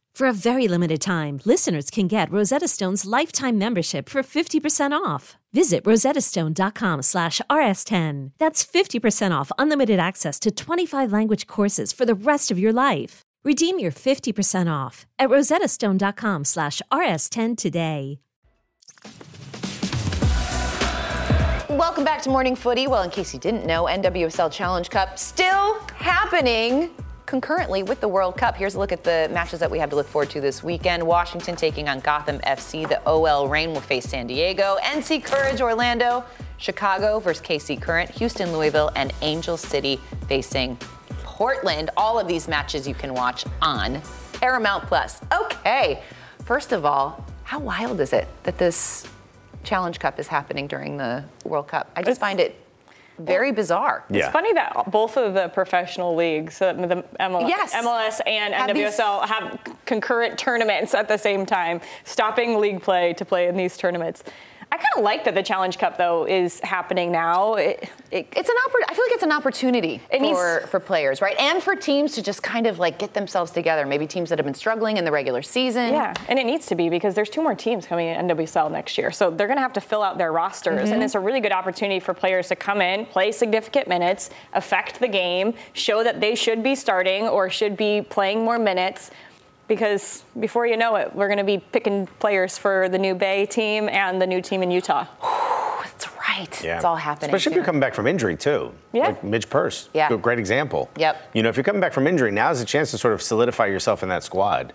For 0.13 0.27
a 0.27 0.33
very 0.33 0.67
limited 0.67 1.01
time, 1.01 1.39
listeners 1.45 1.89
can 1.89 2.07
get 2.07 2.31
Rosetta 2.31 2.67
Stone's 2.67 3.05
lifetime 3.05 3.57
membership 3.57 4.09
for 4.09 4.21
50% 4.21 4.91
off. 4.91 5.37
Visit 5.53 5.83
rosettastone.com 5.83 7.01
slash 7.01 7.41
rs10. 7.49 8.31
That's 8.37 8.63
50% 8.63 9.31
off 9.31 9.51
unlimited 9.57 9.99
access 9.99 10.39
to 10.41 10.51
25 10.51 11.11
language 11.11 11.47
courses 11.47 11.91
for 11.93 12.05
the 12.05 12.13
rest 12.13 12.51
of 12.51 12.59
your 12.59 12.73
life. 12.73 13.21
Redeem 13.43 13.79
your 13.79 13.91
50% 13.91 14.71
off 14.71 15.07
at 15.17 15.29
rosettastone.com 15.29 16.45
slash 16.45 16.81
rs10 16.91 17.57
today. 17.57 18.19
Welcome 21.69 22.03
back 22.03 22.21
to 22.23 22.29
Morning 22.29 22.55
Footy. 22.55 22.85
Well, 22.85 23.01
in 23.01 23.09
case 23.09 23.33
you 23.33 23.39
didn't 23.39 23.65
know, 23.65 23.85
NWSL 23.85 24.51
Challenge 24.51 24.89
Cup 24.89 25.17
still 25.17 25.79
happening 25.95 26.91
concurrently 27.31 27.81
with 27.81 28.01
the 28.01 28.07
World 28.09 28.35
Cup. 28.35 28.57
Here's 28.57 28.75
a 28.75 28.79
look 28.79 28.91
at 28.91 29.05
the 29.05 29.29
matches 29.31 29.61
that 29.61 29.71
we 29.71 29.79
have 29.79 29.89
to 29.91 29.95
look 29.95 30.05
forward 30.05 30.29
to 30.31 30.41
this 30.41 30.61
weekend. 30.61 31.01
Washington 31.01 31.55
taking 31.55 31.87
on 31.87 32.01
Gotham 32.01 32.39
FC. 32.39 32.85
The 32.85 33.01
OL 33.07 33.47
Reign 33.47 33.71
will 33.71 33.79
face 33.79 34.03
San 34.03 34.27
Diego. 34.27 34.75
NC 34.81 35.23
Courage 35.23 35.61
Orlando. 35.61 36.25
Chicago 36.57 37.19
versus 37.19 37.41
KC 37.41 37.81
Current. 37.81 38.09
Houston 38.09 38.51
Louisville 38.51 38.91
and 38.97 39.13
Angel 39.21 39.55
City 39.55 39.97
facing 40.27 40.75
Portland. 41.23 41.89
All 41.95 42.19
of 42.19 42.27
these 42.27 42.49
matches 42.49 42.85
you 42.85 42.93
can 42.93 43.13
watch 43.13 43.45
on 43.61 44.01
Paramount 44.33 44.85
Plus. 44.87 45.21
Okay, 45.33 46.03
first 46.43 46.73
of 46.73 46.83
all, 46.83 47.25
how 47.43 47.59
wild 47.59 48.01
is 48.01 48.11
it 48.11 48.27
that 48.43 48.57
this 48.57 49.07
Challenge 49.63 49.97
Cup 49.99 50.19
is 50.19 50.27
happening 50.27 50.67
during 50.67 50.97
the 50.97 51.23
World 51.45 51.69
Cup? 51.69 51.89
I 51.95 52.01
just 52.01 52.17
It's- 52.17 52.19
find 52.19 52.41
it 52.41 52.60
very 53.19 53.51
bizarre. 53.51 54.03
Yeah. 54.09 54.25
It's 54.25 54.33
funny 54.33 54.53
that 54.53 54.89
both 54.89 55.17
of 55.17 55.33
the 55.33 55.49
professional 55.49 56.15
leagues, 56.15 56.59
the 56.59 56.73
MLS, 57.19 57.47
Yes. 57.47 57.73
MLS 57.75 58.21
and 58.25 58.53
Have 58.53 58.73
these- 58.75 58.97
have 58.97 59.59
concurrent 59.85 60.37
tournaments 60.39 60.93
at 60.93 61.07
the 61.07 61.17
same 61.17 61.45
time, 61.45 61.81
stopping 62.03 62.59
league 62.59 62.81
play 62.81 63.13
to 63.13 63.25
play 63.25 63.47
in 63.47 63.55
these 63.57 63.77
tournaments. 63.77 64.23
I 64.73 64.77
kind 64.77 64.87
of 64.97 65.03
like 65.03 65.25
that 65.25 65.35
the 65.35 65.43
Challenge 65.43 65.77
Cup 65.77 65.97
though 65.97 66.25
is 66.25 66.59
happening 66.61 67.11
now. 67.11 67.55
It, 67.55 67.89
it, 68.09 68.27
It's 68.35 68.49
an 68.49 68.55
oppor- 68.67 68.85
I 68.89 68.93
feel 68.93 69.03
like 69.05 69.11
it's 69.13 69.23
an 69.23 69.31
opportunity 69.31 70.01
It 70.09 70.21
needs- 70.21 70.37
for, 70.37 70.61
for 70.67 70.79
players, 70.79 71.21
right? 71.21 71.37
And 71.39 71.61
for 71.61 71.75
teams 71.75 72.13
to 72.15 72.21
just 72.23 72.41
kind 72.41 72.65
of 72.65 72.79
like 72.79 72.97
get 72.97 73.13
themselves 73.13 73.51
together. 73.51 73.85
Maybe 73.85 74.07
teams 74.07 74.29
that 74.29 74.39
have 74.39 74.45
been 74.45 74.53
struggling 74.53 74.95
in 74.97 75.03
the 75.03 75.11
regular 75.11 75.41
season. 75.41 75.93
Yeah, 75.93 76.13
and 76.29 76.39
it 76.39 76.45
needs 76.45 76.67
to 76.67 76.75
be 76.75 76.89
because 76.89 77.15
there's 77.15 77.29
two 77.29 77.41
more 77.41 77.53
teams 77.55 77.85
coming 77.85 78.07
in 78.07 78.27
NWSL 78.27 78.71
next 78.71 78.97
year. 78.97 79.11
So 79.11 79.29
they're 79.29 79.47
going 79.47 79.57
to 79.57 79.61
have 79.63 79.73
to 79.73 79.81
fill 79.81 80.03
out 80.03 80.17
their 80.17 80.31
rosters. 80.31 80.85
Mm-hmm. 80.85 80.93
And 80.93 81.03
it's 81.03 81.15
a 81.15 81.19
really 81.19 81.41
good 81.41 81.51
opportunity 81.51 81.99
for 81.99 82.13
players 82.13 82.47
to 82.47 82.55
come 82.55 82.81
in, 82.81 83.05
play 83.05 83.31
significant 83.33 83.87
minutes, 83.89 84.29
affect 84.53 84.99
the 84.99 85.07
game, 85.07 85.53
show 85.73 86.01
that 86.03 86.21
they 86.21 86.33
should 86.35 86.63
be 86.63 86.75
starting 86.75 87.27
or 87.27 87.49
should 87.49 87.75
be 87.75 88.01
playing 88.01 88.43
more 88.43 88.57
minutes. 88.57 89.11
Because 89.71 90.25
before 90.37 90.67
you 90.67 90.75
know 90.75 90.97
it, 90.97 91.15
we're 91.15 91.29
going 91.29 91.37
to 91.37 91.45
be 91.45 91.57
picking 91.57 92.05
players 92.19 92.57
for 92.57 92.89
the 92.89 92.97
new 92.97 93.15
Bay 93.15 93.45
team 93.45 93.87
and 93.87 94.21
the 94.21 94.27
new 94.27 94.41
team 94.41 94.61
in 94.63 94.69
Utah. 94.69 95.05
That's 95.81 96.07
right. 96.27 96.61
Yeah. 96.61 96.75
It's 96.75 96.83
all 96.83 96.97
happening. 96.97 97.29
Especially 97.29 97.53
if 97.53 97.55
you're 97.55 97.63
coming 97.63 97.79
back 97.79 97.93
from 97.93 98.05
injury 98.05 98.35
too. 98.35 98.73
Yeah. 98.91 99.05
Like 99.07 99.23
Midge 99.23 99.49
Purce. 99.49 99.87
Yeah. 99.93 100.13
A 100.13 100.17
great 100.17 100.39
example. 100.39 100.89
Yep. 100.97 101.29
You 101.33 101.41
know, 101.41 101.47
if 101.47 101.55
you're 101.55 101.63
coming 101.63 101.79
back 101.79 101.93
from 101.93 102.05
injury, 102.05 102.31
now's 102.33 102.59
a 102.59 102.65
chance 102.65 102.91
to 102.91 102.97
sort 102.97 103.13
of 103.13 103.21
solidify 103.21 103.67
yourself 103.67 104.03
in 104.03 104.09
that 104.09 104.23
squad. 104.25 104.73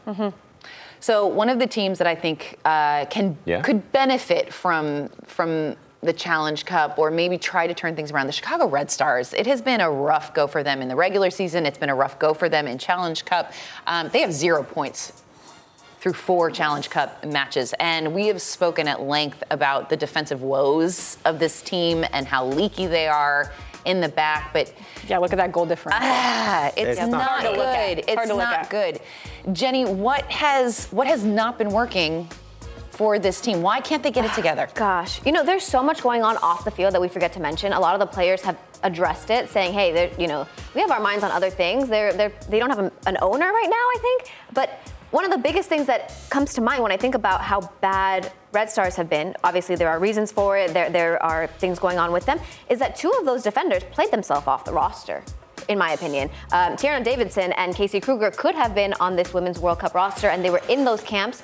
So 1.01 1.27
one 1.27 1.51
of 1.51 1.59
the 1.59 1.67
teams 1.67 1.99
that 1.99 2.07
I 2.07 2.15
think 2.15 2.59
uh, 2.65 3.05
can 3.11 3.37
Yeah. 3.45 3.61
could 3.61 3.93
benefit 3.93 4.51
from 4.51 5.11
from 5.27 5.77
the 6.07 6.13
Challenge 6.13 6.65
Cup 6.65 6.99
or 6.99 7.11
maybe 7.11 7.37
try 7.37 7.67
to 7.67 7.75
turn 7.75 7.95
things 7.97 8.11
around. 8.13 8.27
The 8.27 8.33
Chicago 8.33 8.67
Red 8.67 8.91
Stars. 8.91 9.35
It 9.35 9.47
has 9.47 9.61
been 9.61 9.81
a 9.81 9.91
rough 9.91 10.33
go 10.35 10.47
for 10.47 10.63
them 10.63 10.81
in 10.81 10.89
the 10.89 10.97
regular 10.97 11.31
season. 11.31 11.67
It's 11.67 11.79
been 11.79 11.91
a 11.91 11.95
rough 11.95 12.19
go 12.19 12.33
for 12.35 12.49
them 12.49 12.67
in 12.67 12.79
Challenge 12.79 13.25
Cup. 13.25 13.53
Um, 13.87 14.09
they 14.09 14.21
have 14.21 14.33
zero 14.33 14.63
points 14.63 15.23
through 16.01 16.13
four 16.15 16.51
Challenge 16.51 16.89
Cup 16.89 17.25
matches. 17.25 17.75
And 17.81 18.15
we 18.15 18.29
have 18.29 18.41
spoken 18.41 18.87
at 18.89 19.03
length 19.03 19.43
about 19.51 19.91
the 19.91 19.97
defensive 19.97 20.43
woes 20.43 21.19
of 21.25 21.39
this 21.39 21.61
team 21.63 22.05
and 22.13 22.27
how 22.27 22.47
leaky 22.47 22.87
they 22.87 23.09
are 23.09 23.53
in 23.85 24.01
the 24.01 24.09
back. 24.09 24.53
But 24.53 24.73
Yeah, 25.09 25.19
look 25.19 25.33
at 25.33 25.37
that 25.39 25.53
goal 25.53 25.67
difference. 25.67 25.99
ah, 26.01 26.69
it's, 26.77 26.99
It's 26.99 27.01
not 27.01 27.11
not, 27.11 27.29
hard 27.29 27.43
to 27.45 27.51
look 27.51 27.67
at. 27.67 27.89
good. 27.89 27.99
It's 27.99 28.09
hard 28.15 28.19
It's 28.21 28.29
to 28.31 28.35
look 28.35 28.45
not 28.45 28.71
good. 28.71 29.01
Jenny, 29.53 29.85
what 29.85 30.25
has 30.31 30.87
what 30.91 31.07
has 31.07 31.25
not 31.25 31.57
been 31.59 31.71
working 31.71 32.29
for 32.97 33.19
this 33.19 33.41
team? 33.41 33.63
Why 33.63 33.81
can't 33.81 34.03
they 34.03 34.11
get 34.11 34.25
it 34.25 34.33
together? 34.33 34.69
Gosh, 34.75 35.25
you 35.27 35.33
know, 35.33 35.45
there's 35.45 35.65
so 35.65 35.83
much 35.83 36.03
going 36.03 36.23
on 36.23 36.37
off 36.39 36.65
the 36.65 36.71
field 36.71 36.95
that 36.95 37.01
we 37.01 37.09
forget 37.09 37.33
to 37.35 37.41
mention. 37.41 37.73
A 37.73 37.81
lot 37.81 37.95
of 37.95 38.01
the 38.01 38.07
players 38.07 38.41
have 38.43 38.57
addressed 38.83 39.31
it, 39.31 39.49
saying, 39.51 39.73
"Hey, 39.73 40.13
you 40.19 40.27
know, 40.27 40.47
we 40.75 40.81
have 40.81 40.91
our 40.91 41.01
minds 41.01 41.23
on 41.25 41.31
other 41.31 41.51
things. 41.51 41.89
They're, 41.89 42.13
they're, 42.13 42.33
they 42.49 42.59
don't 42.59 42.71
have 42.71 42.79
a- 42.79 42.93
an 43.07 43.17
owner 43.23 43.47
right 43.47 43.69
now, 43.69 43.77
I 43.77 43.99
think." 44.01 44.33
But 44.55 44.71
one 45.11 45.25
of 45.25 45.31
the 45.31 45.39
biggest 45.39 45.69
things 45.69 45.87
that 45.87 46.13
comes 46.31 46.55
to 46.55 46.61
mind 46.61 46.83
when 46.83 46.93
I 46.93 46.97
think 46.97 47.15
about 47.15 47.41
how 47.41 47.61
bad 47.81 48.33
Red 48.53 48.71
Stars 48.71 48.97
have 48.97 49.09
been, 49.09 49.37
obviously 49.45 49.77
there 49.77 49.89
are 49.89 49.99
reasons 49.99 50.33
for 50.33 50.59
it. 50.59 50.75
There, 50.75 50.91
there 50.91 51.23
are 51.23 51.47
things 51.47 51.79
going 51.79 51.99
on 51.99 52.13
with 52.13 52.27
them. 52.27 52.41
Is 52.69 52.79
that 52.81 52.97
two 52.97 53.11
of 53.19 53.25
those 53.25 53.43
defenders 53.43 53.85
played 53.85 54.11
themselves 54.11 54.47
off 54.47 54.65
the 54.65 54.73
roster? 54.73 55.23
in 55.69 55.79
my 55.79 55.93
opinion. 55.95 56.31
Um, 56.53 56.75
Tierna 56.77 57.03
Davidson 57.03 57.51
and 57.55 57.75
Casey 57.75 57.99
Krueger 57.99 58.31
could 58.31 58.55
have 58.55 58.73
been 58.73 58.95
on 59.01 59.17
this 59.17 59.35
Women's 59.35 59.59
World 59.59 59.81
Cup 59.81 59.97
roster, 59.97 60.29
and 60.29 60.45
they 60.45 60.51
were 60.51 60.63
in 60.69 60.85
those 60.85 61.01
camps. 61.03 61.43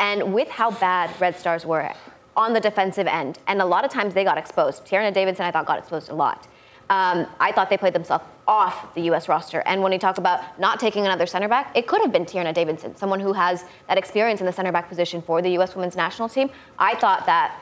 And 0.00 0.32
with 0.32 0.48
how 0.48 0.72
bad 0.72 1.10
Red 1.20 1.38
Stars 1.38 1.64
were 1.64 1.92
on 2.36 2.54
the 2.54 2.60
defensive 2.60 3.06
end, 3.06 3.38
and 3.46 3.60
a 3.60 3.64
lot 3.66 3.84
of 3.84 3.90
times 3.90 4.14
they 4.14 4.24
got 4.24 4.38
exposed. 4.38 4.86
Tierna 4.86 5.12
Davidson, 5.12 5.44
I 5.44 5.50
thought, 5.50 5.66
got 5.66 5.78
exposed 5.78 6.08
a 6.08 6.14
lot. 6.14 6.48
Um, 6.88 7.26
I 7.38 7.52
thought 7.52 7.70
they 7.70 7.76
played 7.76 7.92
themselves 7.92 8.24
off 8.48 8.94
the 8.94 9.02
U.S. 9.02 9.28
roster. 9.28 9.62
And 9.64 9.82
when 9.82 9.92
you 9.92 9.98
talk 9.98 10.18
about 10.18 10.58
not 10.58 10.80
taking 10.80 11.04
another 11.04 11.26
center 11.26 11.48
back, 11.48 11.70
it 11.76 11.86
could 11.86 12.00
have 12.00 12.10
been 12.10 12.24
Tierna 12.24 12.52
Davidson, 12.52 12.96
someone 12.96 13.20
who 13.20 13.34
has 13.34 13.64
that 13.88 13.98
experience 13.98 14.40
in 14.40 14.46
the 14.46 14.52
center 14.52 14.72
back 14.72 14.88
position 14.88 15.22
for 15.22 15.40
the 15.42 15.50
U.S. 15.50 15.76
women's 15.76 15.94
national 15.94 16.28
team. 16.28 16.50
I 16.78 16.96
thought 16.96 17.26
that 17.26 17.60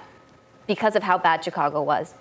because 0.66 0.96
of 0.96 1.02
how 1.02 1.18
bad 1.18 1.44
Chicago 1.44 1.82
was, 1.82 2.14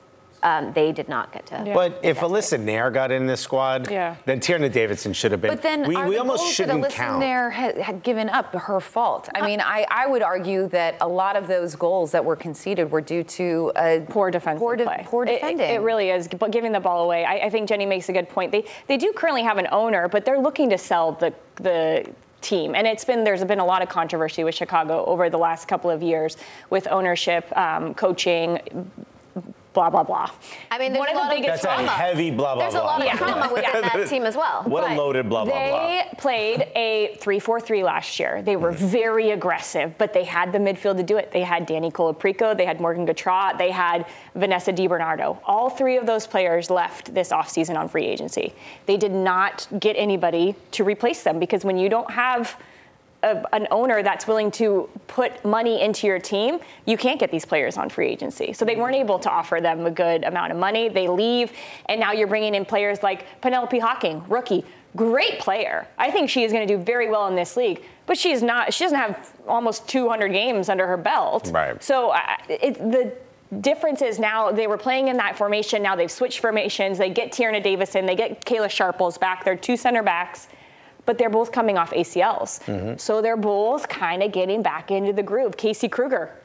um, 0.44 0.72
they 0.74 0.92
did 0.92 1.10
not 1.10 1.32
get 1.34 1.46
to. 1.48 1.72
But 1.74 2.00
if 2.04 2.18
get 2.20 2.26
it. 2.26 2.30
Alyssa 2.32 2.60
Naeher 2.64 2.94
got 2.94 3.12
in 3.12 3.26
this 3.26 3.42
squad, 3.42 3.90
Yeah. 3.90 4.16
then 4.26 4.40
Tierna 4.40 4.72
Davidson 4.72 5.14
should 5.14 5.32
have 5.32 5.42
been. 5.42 5.50
But 5.52 5.62
then 5.62 5.88
we, 5.88 5.96
are 5.96 6.08
we 6.08 6.16
the 6.16 6.20
almost 6.22 6.42
goals 6.44 6.54
shouldn't 6.54 6.82
that 6.82 6.92
Alyssa 6.92 6.96
count. 6.96 7.24
Naeher 7.24 7.52
had, 7.52 7.78
had 7.78 8.04
given 8.04 8.30
up 8.30 8.54
her 8.54 8.80
fault. 8.80 9.30
I 9.36 9.46
mean, 9.46 9.60
I, 9.62 9.86
I 9.90 10.08
would 10.08 10.22
argue 10.22 10.68
that 10.70 10.96
a 11.02 11.08
lot 11.08 11.36
of 11.36 11.48
those 11.48 11.76
goals 11.76 12.12
that 12.12 12.24
were 12.24 12.36
conceded 12.36 12.92
were 12.92 13.02
due 13.02 13.24
to 13.24 13.72
a 13.76 14.06
poor 14.10 14.30
defensive 14.32 14.60
poor, 14.60 14.76
de- 14.76 14.84
play. 14.84 15.04
poor 15.06 15.24
It- 15.26 15.30
it- 15.30 15.34
defending. 15.42 15.70
It, 15.76 15.82
really 15.82 16.10
is. 16.12 16.28
But 16.28 16.52
giving 16.52 16.72
the 16.72 16.80
ball 16.80 17.04
away, 17.04 17.26
I, 17.26 17.46
I 17.46 17.50
think 17.50 17.68
Jenny 17.70 17.86
makes 17.86 18.10
a 18.10 18.14
good 18.14 18.30
point. 18.30 18.52
They 18.52 18.66
they 18.88 18.98
do 18.98 19.14
currently 19.16 19.44
have 19.44 19.58
an 19.58 19.68
owner, 19.72 20.08
but 20.08 20.26
they're 20.26 20.40
looking 20.40 20.70
to 20.70 20.78
sell 20.78 21.14
the 21.14 21.34
the 21.56 22.06
team, 22.42 22.76
and 22.76 22.86
it's 22.86 23.04
been 23.04 23.24
there's 23.24 23.44
been 23.44 23.60
a 23.60 23.66
lot 23.66 23.82
of 23.82 23.90
controversy 23.90 24.44
with 24.44 24.54
Chicago 24.54 25.04
over 25.06 25.30
the 25.30 25.38
last 25.40 25.68
couple 25.68 25.90
of 25.90 26.04
years 26.04 26.38
with 26.70 26.88
ownership, 26.90 27.46
um, 27.58 27.94
coaching. 27.96 28.60
Blah 29.78 29.92
blah 29.92 30.02
blah. 30.02 30.32
I 30.72 30.80
mean, 30.80 30.92
there's 30.92 31.02
one 31.02 31.10
a 31.10 31.12
of 31.12 31.16
the 31.18 31.22
lot 31.22 31.32
of 31.34 31.38
biggest 31.40 31.62
That's 31.62 31.84
a 31.84 31.88
heavy 31.88 32.32
blah 32.32 32.56
blah 32.56 32.64
There's 32.64 32.74
blah. 32.74 32.82
a 32.82 32.84
lot 32.84 33.00
of 33.00 33.06
Yeah. 33.06 33.16
trauma 33.16 33.54
within 33.54 33.82
that 33.84 34.08
team 34.08 34.24
as 34.26 34.36
well. 34.36 34.64
What 34.66 34.90
a 34.92 34.96
loaded 34.96 35.30
blah 35.30 35.46
blah 35.46 35.54
they 35.54 35.70
blah. 35.70 35.88
They 35.88 36.04
played 36.18 36.68
a 36.76 37.16
3-4-3 37.22 37.84
last 37.84 38.20
year. 38.20 38.42
They 38.42 38.56
were 38.56 38.72
very 38.72 39.30
aggressive, 39.30 39.96
but 40.00 40.14
they 40.14 40.24
had 40.24 40.52
the 40.52 40.58
midfield 40.58 40.98
to 40.98 41.04
do 41.04 41.18
it. 41.18 41.32
They 41.32 41.44
had 41.44 41.68
Dani 41.68 41.92
Colaprico, 41.92 42.58
they 42.58 42.66
had 42.66 42.82
Morgan 42.82 43.06
Gautrat, 43.06 43.60
they 43.60 43.70
had 43.70 44.08
Vanessa 44.34 44.74
DiBernardo. 44.74 45.38
All 45.46 45.70
three 45.70 45.98
of 45.98 46.08
those 46.08 46.26
players 46.26 46.72
left 46.72 47.14
this 47.14 47.30
offseason 47.32 47.78
on 47.78 47.88
free 47.88 48.08
agency. 48.08 48.56
They 48.88 48.98
did 48.98 49.12
not 49.12 49.68
get 49.80 49.94
anybody 49.96 50.56
to 50.72 50.84
replace 50.84 51.22
them 51.22 51.38
because 51.38 51.64
when 51.64 51.78
you 51.78 51.88
don't 51.88 52.10
have 52.10 52.58
a, 53.24 53.56
an 53.56 53.68
owner 53.72 54.04
that's 54.04 54.28
willing 54.28 54.52
to 54.52 54.90
put 55.08 55.44
money 55.44 55.82
into 55.82 56.08
your 56.08 56.20
team, 56.20 56.60
you 56.86 56.98
can't 56.98 57.20
get 57.20 57.32
these 57.32 57.46
players 57.46 57.78
on 57.78 57.90
free 57.90 58.08
agency. 58.08 58.54
So 58.54 58.66
they 58.66 58.76
weren't 58.76 58.96
able 58.96 59.20
to 59.20 59.30
offer 59.30 59.60
them 59.62 59.86
a 59.86 59.92
good 59.92 60.24
amount 60.24 60.52
of 60.52 60.58
money. 60.58 60.90
They 60.90 61.08
leave, 61.08 61.52
and 61.88 62.00
now 62.00 62.12
you're 62.12 62.28
bringing 62.28 62.56
in 62.56 62.66
players 62.66 63.02
like 63.04 63.42
Penelope 63.42 63.80
Hocking, 63.80 64.24
rookie, 64.28 64.66
great 64.96 65.40
player. 65.40 65.88
I 65.98 66.12
think 66.12 66.30
she 66.30 66.44
is 66.44 66.52
going 66.52 66.68
to 66.68 66.78
do 66.78 66.82
very 66.82 67.10
well 67.10 67.28
in 67.28 67.36
this 67.36 67.58
league, 67.58 67.84
but 68.06 68.18
she's 68.18 68.42
not. 68.44 68.74
She 68.74 68.84
doesn't 68.84 68.98
have 68.98 69.34
almost 69.48 69.88
200 69.88 70.30
games 70.30 70.70
under 70.70 70.88
her 70.88 70.98
belt. 70.98 71.50
Right. 71.54 71.82
So 71.82 72.12
uh, 72.12 72.22
it, 72.50 72.76
the 72.76 73.14
difference 73.62 74.02
is 74.02 74.20
now 74.20 74.52
they 74.52 74.68
were 74.68 74.78
playing 74.78 75.08
in 75.08 75.18
that 75.18 75.38
formation. 75.38 75.82
Now 75.82 75.96
they've 75.96 76.12
switched 76.12 76.40
formations. 76.40 76.98
They 76.98 77.10
get 77.10 77.32
Tierna 77.32 77.64
Davidson. 77.64 78.06
They 78.06 78.16
get 78.16 78.46
Kayla 78.46 78.70
Sharples 78.70 79.18
back. 79.18 79.44
They're 79.44 79.56
two 79.56 79.78
center 79.78 80.04
backs 80.04 80.48
but 81.08 81.18
they're 81.18 81.30
both 81.32 81.52
coming 81.52 81.78
off 81.78 81.92
ACLs. 81.92 82.62
Mm-hmm. 82.66 82.98
So 82.98 83.22
they're 83.22 83.38
both 83.38 83.88
kind 83.88 84.22
of 84.22 84.32
getting 84.32 84.62
back 84.62 84.92
into 84.92 85.14
the 85.14 85.24
groove. 85.24 85.58
Casey 85.58 85.88
Krueger 85.88 86.36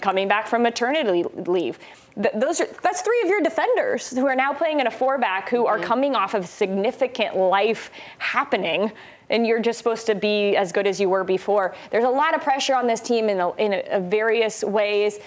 coming 0.00 0.26
back 0.26 0.48
from 0.48 0.62
maternity 0.62 1.22
leave. 1.46 1.78
Th- 2.20 2.34
those 2.34 2.62
are, 2.62 2.66
that's 2.82 3.02
three 3.02 3.20
of 3.22 3.28
your 3.28 3.42
defenders 3.42 4.08
who 4.08 4.26
are 4.26 4.34
now 4.34 4.54
playing 4.54 4.80
in 4.80 4.86
a 4.86 4.90
four 4.90 5.18
back 5.18 5.50
who 5.50 5.66
are 5.66 5.78
coming 5.78 6.16
off 6.16 6.32
of 6.32 6.46
significant 6.46 7.36
life 7.36 7.90
happening. 8.18 8.90
And 9.28 9.46
you're 9.46 9.60
just 9.60 9.76
supposed 9.76 10.06
to 10.06 10.14
be 10.14 10.56
as 10.56 10.72
good 10.72 10.86
as 10.86 10.98
you 10.98 11.10
were 11.10 11.24
before. 11.24 11.74
There's 11.90 12.04
a 12.04 12.08
lot 12.08 12.34
of 12.34 12.40
pressure 12.40 12.74
on 12.74 12.86
this 12.86 13.02
team 13.02 13.28
in, 13.28 13.38
a, 13.38 13.54
in 13.56 13.74
a, 13.74 13.82
a 13.90 14.00
various 14.00 14.64
ways 14.64 15.18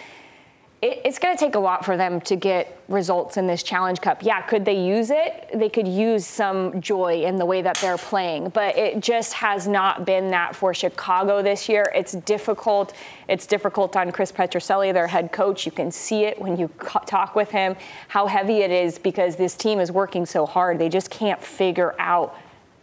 it, 0.82 1.02
it's 1.04 1.20
going 1.20 1.36
to 1.36 1.40
take 1.44 1.56
a 1.56 1.60
lot 1.60 1.84
for 1.84 1.98
them 1.98 2.22
to 2.22 2.36
get 2.36 2.80
results 2.88 3.36
in 3.38 3.48
this 3.48 3.64
Challenge 3.64 4.00
Cup. 4.00 4.24
Yeah, 4.24 4.42
could 4.42 4.64
they 4.64 4.82
use 4.82 5.10
it? 5.12 5.50
They 5.54 5.70
could 5.70 5.88
use 5.88 6.26
some 6.26 6.80
joy 6.82 7.24
in 7.24 7.36
the 7.38 7.46
way 7.46 7.62
that 7.62 7.78
they're 7.78 7.98
playing, 7.98 8.50
but 8.50 8.78
it 8.78 9.00
just 9.02 9.34
has 9.34 9.68
not 9.68 10.06
been 10.06 10.30
that 10.32 10.56
for 10.56 10.74
Chicago 10.74 11.42
this 11.42 11.68
year. 11.68 11.92
It's 11.94 12.14
difficult. 12.14 12.94
It's 13.28 13.46
difficult 13.46 13.96
on 13.98 14.12
Chris 14.12 14.32
Petrucelli, 14.32 14.94
their 14.94 15.08
head 15.08 15.32
coach. 15.32 15.66
You 15.66 15.72
can 15.74 15.92
see 15.92 16.24
it 16.24 16.40
when 16.42 16.58
you 16.58 16.70
talk 17.06 17.36
with 17.36 17.52
him 17.52 17.76
how 18.08 18.28
heavy 18.28 18.60
it 18.60 18.72
is 18.72 18.98
because 18.98 19.36
this 19.36 19.56
team 19.56 19.80
is 19.80 19.92
working 19.92 20.26
so 20.26 20.46
hard. 20.46 20.80
They 20.80 20.90
just 20.90 21.10
can't 21.12 21.42
figure 21.44 21.94
out 22.00 22.36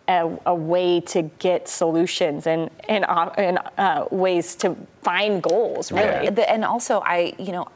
a, 0.08 0.38
a 0.46 0.54
way 0.54 1.00
to 1.00 1.22
get 1.22 1.66
solutions 1.66 2.46
and 2.46 2.70
and, 2.88 3.04
uh, 3.06 3.30
and 3.36 3.58
uh, 3.78 4.04
ways 4.12 4.54
to 4.56 4.76
find 5.02 5.42
goals. 5.42 5.90
Really. 5.90 6.28
And, 6.28 6.36
the- 6.36 6.48
and 6.48 6.64
also, 6.64 7.00
I, 7.00 7.34
you 7.38 7.50
know, 7.50 7.66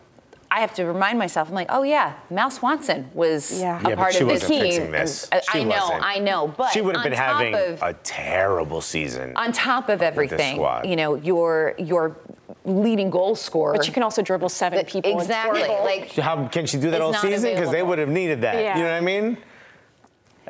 I 0.52 0.60
have 0.60 0.74
to 0.74 0.84
remind 0.84 1.18
myself. 1.18 1.48
I'm 1.48 1.54
like, 1.54 1.68
oh 1.70 1.82
yeah, 1.84 2.14
Mal 2.28 2.50
Swanson 2.50 3.08
was 3.14 3.60
Yeah. 3.60 3.78
a 3.78 3.82
Yeah, 3.82 3.88
but 3.90 3.98
part 3.98 4.14
she 4.14 4.20
of 4.22 4.26
the 4.28 4.32
wasn't 4.34 4.50
team. 4.50 4.62
fixing 4.62 4.90
this. 4.90 5.28
I, 5.30 5.40
I 5.54 5.62
know, 5.62 5.68
wasn't. 5.68 6.02
I 6.04 6.18
know, 6.18 6.48
but 6.56 6.70
she 6.72 6.80
would 6.80 6.96
have 6.96 7.04
been 7.04 7.12
having 7.12 7.54
of, 7.54 7.80
a 7.82 7.92
terrible 8.02 8.80
season. 8.80 9.36
on 9.36 9.52
top 9.52 9.88
of 9.88 10.02
everything. 10.02 10.56
squad. 10.56 10.86
You 10.86 10.96
know, 10.96 11.14
your 11.14 11.74
your 11.78 12.16
leading 12.64 13.10
goal 13.10 13.36
scorer. 13.36 13.74
But 13.76 13.86
you 13.86 13.92
can 13.92 14.02
also 14.02 14.22
dribble 14.22 14.48
seven 14.48 14.84
people. 14.84 15.18
exactly. 15.20 15.62
a. 15.62 15.82
Like 15.82 16.12
How 16.16 16.46
can 16.48 16.66
she 16.66 16.78
do 16.78 16.90
that 16.90 17.00
all 17.00 17.14
season? 17.14 17.54
Because 17.54 17.70
they 17.70 17.82
would 17.82 17.98
have 17.98 18.08
needed 18.08 18.40
that. 18.42 18.56
Yeah. 18.56 18.76
You 18.76 18.82
know 18.82 18.90
what 18.90 18.96
I 18.96 19.00
mean? 19.00 19.38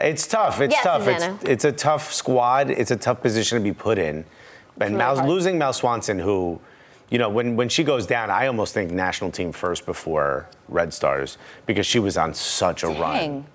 It's 0.01 0.27
tough. 0.27 0.61
It's 0.63 0.73
Yes, 0.75 0.83
tough. 0.83 1.07
It's, 1.07 1.45
it's 1.45 1.65
a 1.67 1.73
tough 1.73 2.11
squad. 2.13 2.71
It's 2.71 2.91
a 2.91 2.97
tough 2.97 3.21
position 3.21 3.59
to 3.59 3.63
be 3.63 3.73
put 3.75 3.99
in. 3.99 4.25
And 4.81 4.97
Mal, 4.97 5.27
losing 5.29 5.59
Mal 5.59 5.75
Swanson, 5.75 6.19
who, 6.19 6.59
you 7.11 7.19
know, 7.19 7.29
when, 7.29 7.57
when 7.57 7.69
she 7.69 7.85
goes 7.85 8.07
down, 8.07 8.31
I 8.31 8.47
almost 8.47 8.73
think 8.73 8.93
national 8.93 9.33
team 9.33 9.53
first 9.53 9.85
before 9.85 10.49
Red 10.69 10.95
Stars 10.95 11.39
because 11.67 11.85
she 11.85 11.99
was 11.99 12.17
on 12.17 12.35
such 12.35 12.85
a 12.85 12.87
Dang. 12.87 13.01
run. 13.01 13.47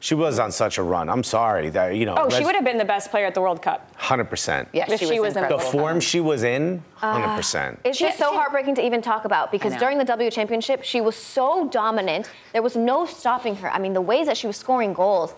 She 0.00 0.14
was 0.14 0.38
on 0.38 0.52
such 0.52 0.76
a 0.76 0.82
run. 0.82 1.08
I'm 1.08 1.22
sorry 1.22 1.70
that 1.70 1.96
you 1.96 2.04
know. 2.04 2.14
Oh, 2.18 2.28
she 2.28 2.44
would 2.44 2.54
have 2.54 2.64
been 2.64 2.76
the 2.76 2.84
best 2.84 3.10
player 3.10 3.24
at 3.24 3.32
the 3.32 3.40
World 3.40 3.62
Cup. 3.62 3.90
Hundred 3.96 4.28
percent. 4.28 4.68
yeah, 4.74 4.84
If 4.86 5.00
she, 5.00 5.06
she 5.06 5.18
was, 5.18 5.34
was 5.34 5.42
in 5.44 5.48
The 5.48 5.58
form 5.58 5.98
she 5.98 6.20
was 6.20 6.42
in, 6.42 6.82
uh, 7.00 7.12
hundred 7.12 7.34
percent. 7.36 7.80
It's 7.84 7.98
just 7.98 8.18
so 8.18 8.34
heartbreaking 8.34 8.74
to 8.74 8.84
even 8.84 9.00
talk 9.00 9.24
about 9.24 9.50
because 9.50 9.74
during 9.76 9.96
the 9.96 10.04
W 10.04 10.30
Championship, 10.30 10.82
she 10.82 11.00
was 11.00 11.16
so 11.16 11.68
dominant. 11.68 12.30
There 12.52 12.60
was 12.60 12.76
no 12.76 13.06
stopping 13.06 13.56
her. 13.56 13.70
I 13.70 13.78
mean, 13.78 13.94
the 13.94 14.02
ways 14.02 14.26
that 14.26 14.36
she 14.36 14.46
was 14.46 14.58
scoring 14.58 14.92
goals, 14.92 15.32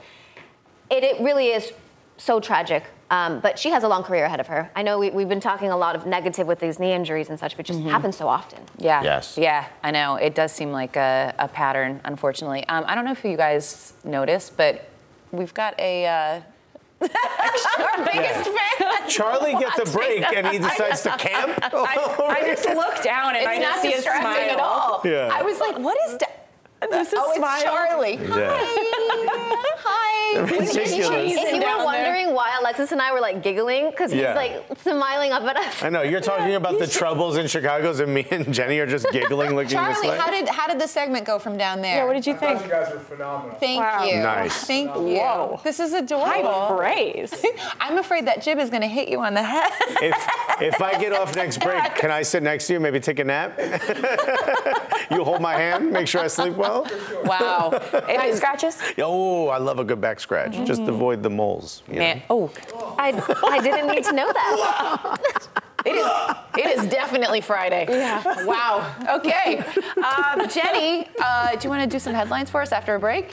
it, 0.90 1.04
it 1.04 1.20
really 1.20 1.48
is 1.48 1.72
so 2.16 2.40
tragic. 2.40 2.86
Um, 3.10 3.40
but 3.40 3.58
she 3.58 3.70
has 3.70 3.84
a 3.84 3.88
long 3.88 4.02
career 4.02 4.24
ahead 4.24 4.40
of 4.40 4.48
her. 4.48 4.70
I 4.74 4.82
know 4.82 4.98
we, 4.98 5.10
we've 5.10 5.28
been 5.28 5.40
talking 5.40 5.70
a 5.70 5.76
lot 5.76 5.94
of 5.94 6.06
negative 6.06 6.46
with 6.46 6.58
these 6.58 6.78
knee 6.80 6.92
injuries 6.92 7.28
and 7.28 7.38
such, 7.38 7.56
but 7.56 7.68
it 7.68 7.72
just 7.72 7.84
happens 7.84 8.16
so 8.16 8.26
often. 8.26 8.60
Yeah. 8.78 9.02
Yes. 9.02 9.38
Yeah, 9.38 9.66
I 9.82 9.92
know. 9.92 10.16
It 10.16 10.34
does 10.34 10.50
seem 10.52 10.72
like 10.72 10.96
a, 10.96 11.32
a 11.38 11.46
pattern, 11.46 12.00
unfortunately. 12.04 12.66
Um, 12.68 12.84
I 12.86 12.94
don't 12.96 13.04
know 13.04 13.12
if 13.12 13.24
you 13.24 13.36
guys 13.36 13.92
noticed, 14.04 14.56
but 14.56 14.88
we've 15.30 15.54
got 15.54 15.78
a. 15.78 16.06
Uh, 16.06 16.40
our 17.02 18.04
biggest 18.12 18.50
fan. 18.50 19.08
Charlie 19.08 19.52
gets 19.52 19.78
a 19.78 19.92
break 19.96 20.24
and 20.34 20.46
he 20.48 20.58
decides 20.58 21.02
to 21.02 21.10
camp. 21.10 21.58
I, 21.62 22.16
I 22.40 22.40
just 22.54 22.66
look 22.66 23.02
down 23.04 23.36
and 23.36 23.44
It's 23.44 23.46
I 23.46 23.58
not 23.58 23.70
just 23.74 23.82
see 23.82 23.92
a 23.92 24.00
smile. 24.02 24.50
at 24.50 24.58
all. 24.58 25.02
Yeah. 25.04 25.28
I 25.32 25.42
was 25.42 25.60
like, 25.60 25.78
what 25.78 25.96
is 26.08 26.18
that? 26.18 26.48
This 26.90 27.08
is 27.08 27.14
oh, 27.16 27.28
it's 27.30 27.38
smile. 27.38 27.62
Charlie. 27.62 28.14
Yeah. 28.14 28.58
Hi. 30.36 30.42
Ridiculous. 30.58 31.32
If 31.32 31.52
you 31.52 31.60
down 31.60 31.60
were 31.60 31.60
there. 31.60 31.84
wondering 31.84 32.34
why 32.34 32.56
Alexis 32.60 32.92
and 32.92 33.00
I 33.00 33.12
were 33.12 33.20
like 33.20 33.42
giggling, 33.42 33.90
because 33.90 34.10
he's 34.12 34.22
like 34.22 34.64
smiling 34.82 35.32
up 35.32 35.42
at 35.44 35.56
us. 35.56 35.82
I 35.82 35.88
know 35.88 36.02
you're 36.02 36.20
talking 36.20 36.54
about 36.54 36.78
the 36.78 36.86
troubles 36.86 37.36
in 37.36 37.46
Chicago's, 37.46 38.00
and 38.00 38.12
me 38.12 38.26
and 38.30 38.52
Jenny 38.52 38.78
are 38.78 38.86
just 38.86 39.06
giggling, 39.12 39.50
looking 39.54 39.64
this 39.68 39.72
Charlie, 40.00 40.08
way. 40.08 40.16
how 40.18 40.30
did 40.30 40.48
how 40.48 40.66
did 40.66 40.80
the 40.80 40.88
segment 40.88 41.24
go 41.26 41.38
from 41.38 41.56
down 41.56 41.80
there? 41.82 41.96
Yeah, 41.98 42.04
what 42.04 42.14
did 42.14 42.26
you 42.26 42.36
think? 42.36 42.62
You 42.62 42.68
guys 42.70 42.92
are 42.92 42.98
phenomenal. 43.00 43.56
Thank 43.58 43.80
Wow. 43.80 44.04
you. 44.04 44.16
Nice. 44.20 44.64
Thank 44.64 44.94
you. 44.94 45.18
Whoa. 45.18 45.60
This 45.64 45.80
is 45.80 45.92
High 45.92 45.98
adorable. 45.98 46.76
praise. 46.76 47.44
I'm 47.80 47.98
afraid 47.98 48.26
that 48.26 48.42
jib 48.42 48.58
is 48.58 48.70
going 48.70 48.82
to 48.82 48.88
hit 48.88 49.08
you 49.08 49.20
on 49.20 49.34
the 49.34 49.42
head. 49.42 49.70
if 50.02 50.16
if 50.60 50.82
I 50.82 50.98
get 51.00 51.12
off 51.12 51.34
next 51.36 51.58
break, 51.62 51.94
can 51.96 52.10
I 52.10 52.22
sit 52.22 52.42
next 52.42 52.66
to 52.68 52.74
you? 52.74 52.80
Maybe 52.80 53.00
take 53.00 53.18
a 53.18 53.24
nap. 53.24 53.58
you 55.10 55.22
hold 55.24 55.40
my 55.40 55.54
hand, 55.54 55.90
make 55.90 56.08
sure 56.08 56.20
I 56.20 56.26
sleep 56.26 56.54
well. 56.54 56.86
wow. 57.24 57.70
It 57.72 57.92
Back 57.92 58.26
is 58.28 58.36
scratches? 58.38 58.78
Oh, 58.98 59.48
I 59.48 59.58
love 59.58 59.78
a 59.78 59.84
good 59.84 60.00
back 60.00 60.18
scratch. 60.20 60.25
Just 60.64 60.82
avoid 60.82 61.22
the 61.22 61.30
moles. 61.30 61.82
you 61.90 61.98
know? 62.00 62.22
Oh, 62.30 62.52
I, 62.98 63.12
I 63.48 63.60
didn't 63.60 63.88
need 63.88 64.04
to 64.04 64.12
know 64.12 64.32
that. 64.32 65.18
it 65.86 65.94
is. 65.94 66.06
It 66.58 66.78
is 66.78 66.90
definitely 66.90 67.40
Friday. 67.40 67.86
Yeah. 67.88 68.44
Wow. 68.44 68.94
Okay. 69.16 69.58
Um, 69.58 70.48
Jenny, 70.48 71.08
uh, 71.22 71.56
do 71.56 71.64
you 71.64 71.70
want 71.70 71.82
to 71.82 71.88
do 71.88 71.98
some 71.98 72.14
headlines 72.14 72.50
for 72.50 72.60
us 72.62 72.72
after 72.72 72.94
a 72.94 73.00
break? 73.00 73.32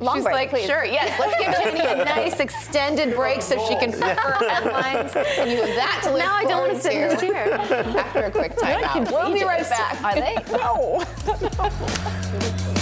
Long 0.00 0.16
She's 0.16 0.24
break, 0.24 0.34
like, 0.34 0.50
please. 0.50 0.66
sure, 0.66 0.84
yes. 0.84 1.18
Let's 1.18 1.38
give 1.38 1.54
Jenny 1.62 2.00
a 2.00 2.04
nice 2.04 2.40
extended 2.40 3.14
break 3.14 3.40
so 3.40 3.56
she 3.68 3.76
can 3.76 3.92
prepare 3.92 4.16
headlines. 4.16 5.14
And 5.14 5.50
you 5.50 5.58
have 5.58 5.76
that 5.76 6.00
to 6.04 6.10
look 6.10 6.18
Now 6.18 6.34
I 6.34 6.44
don't 6.44 6.68
want 6.68 6.82
to 6.82 6.90
forward 6.90 7.20
sit 7.20 7.30
in 7.30 7.30
this 7.30 7.70
chair. 7.70 7.98
After 7.98 8.24
a 8.24 8.30
quick 8.30 8.56
timeout. 8.56 9.12
We'll 9.12 9.32
be 9.32 9.44
right 9.44 9.68
back. 9.68 10.02
Are 10.02 10.14
they? 10.14 10.36
No. 10.50 11.04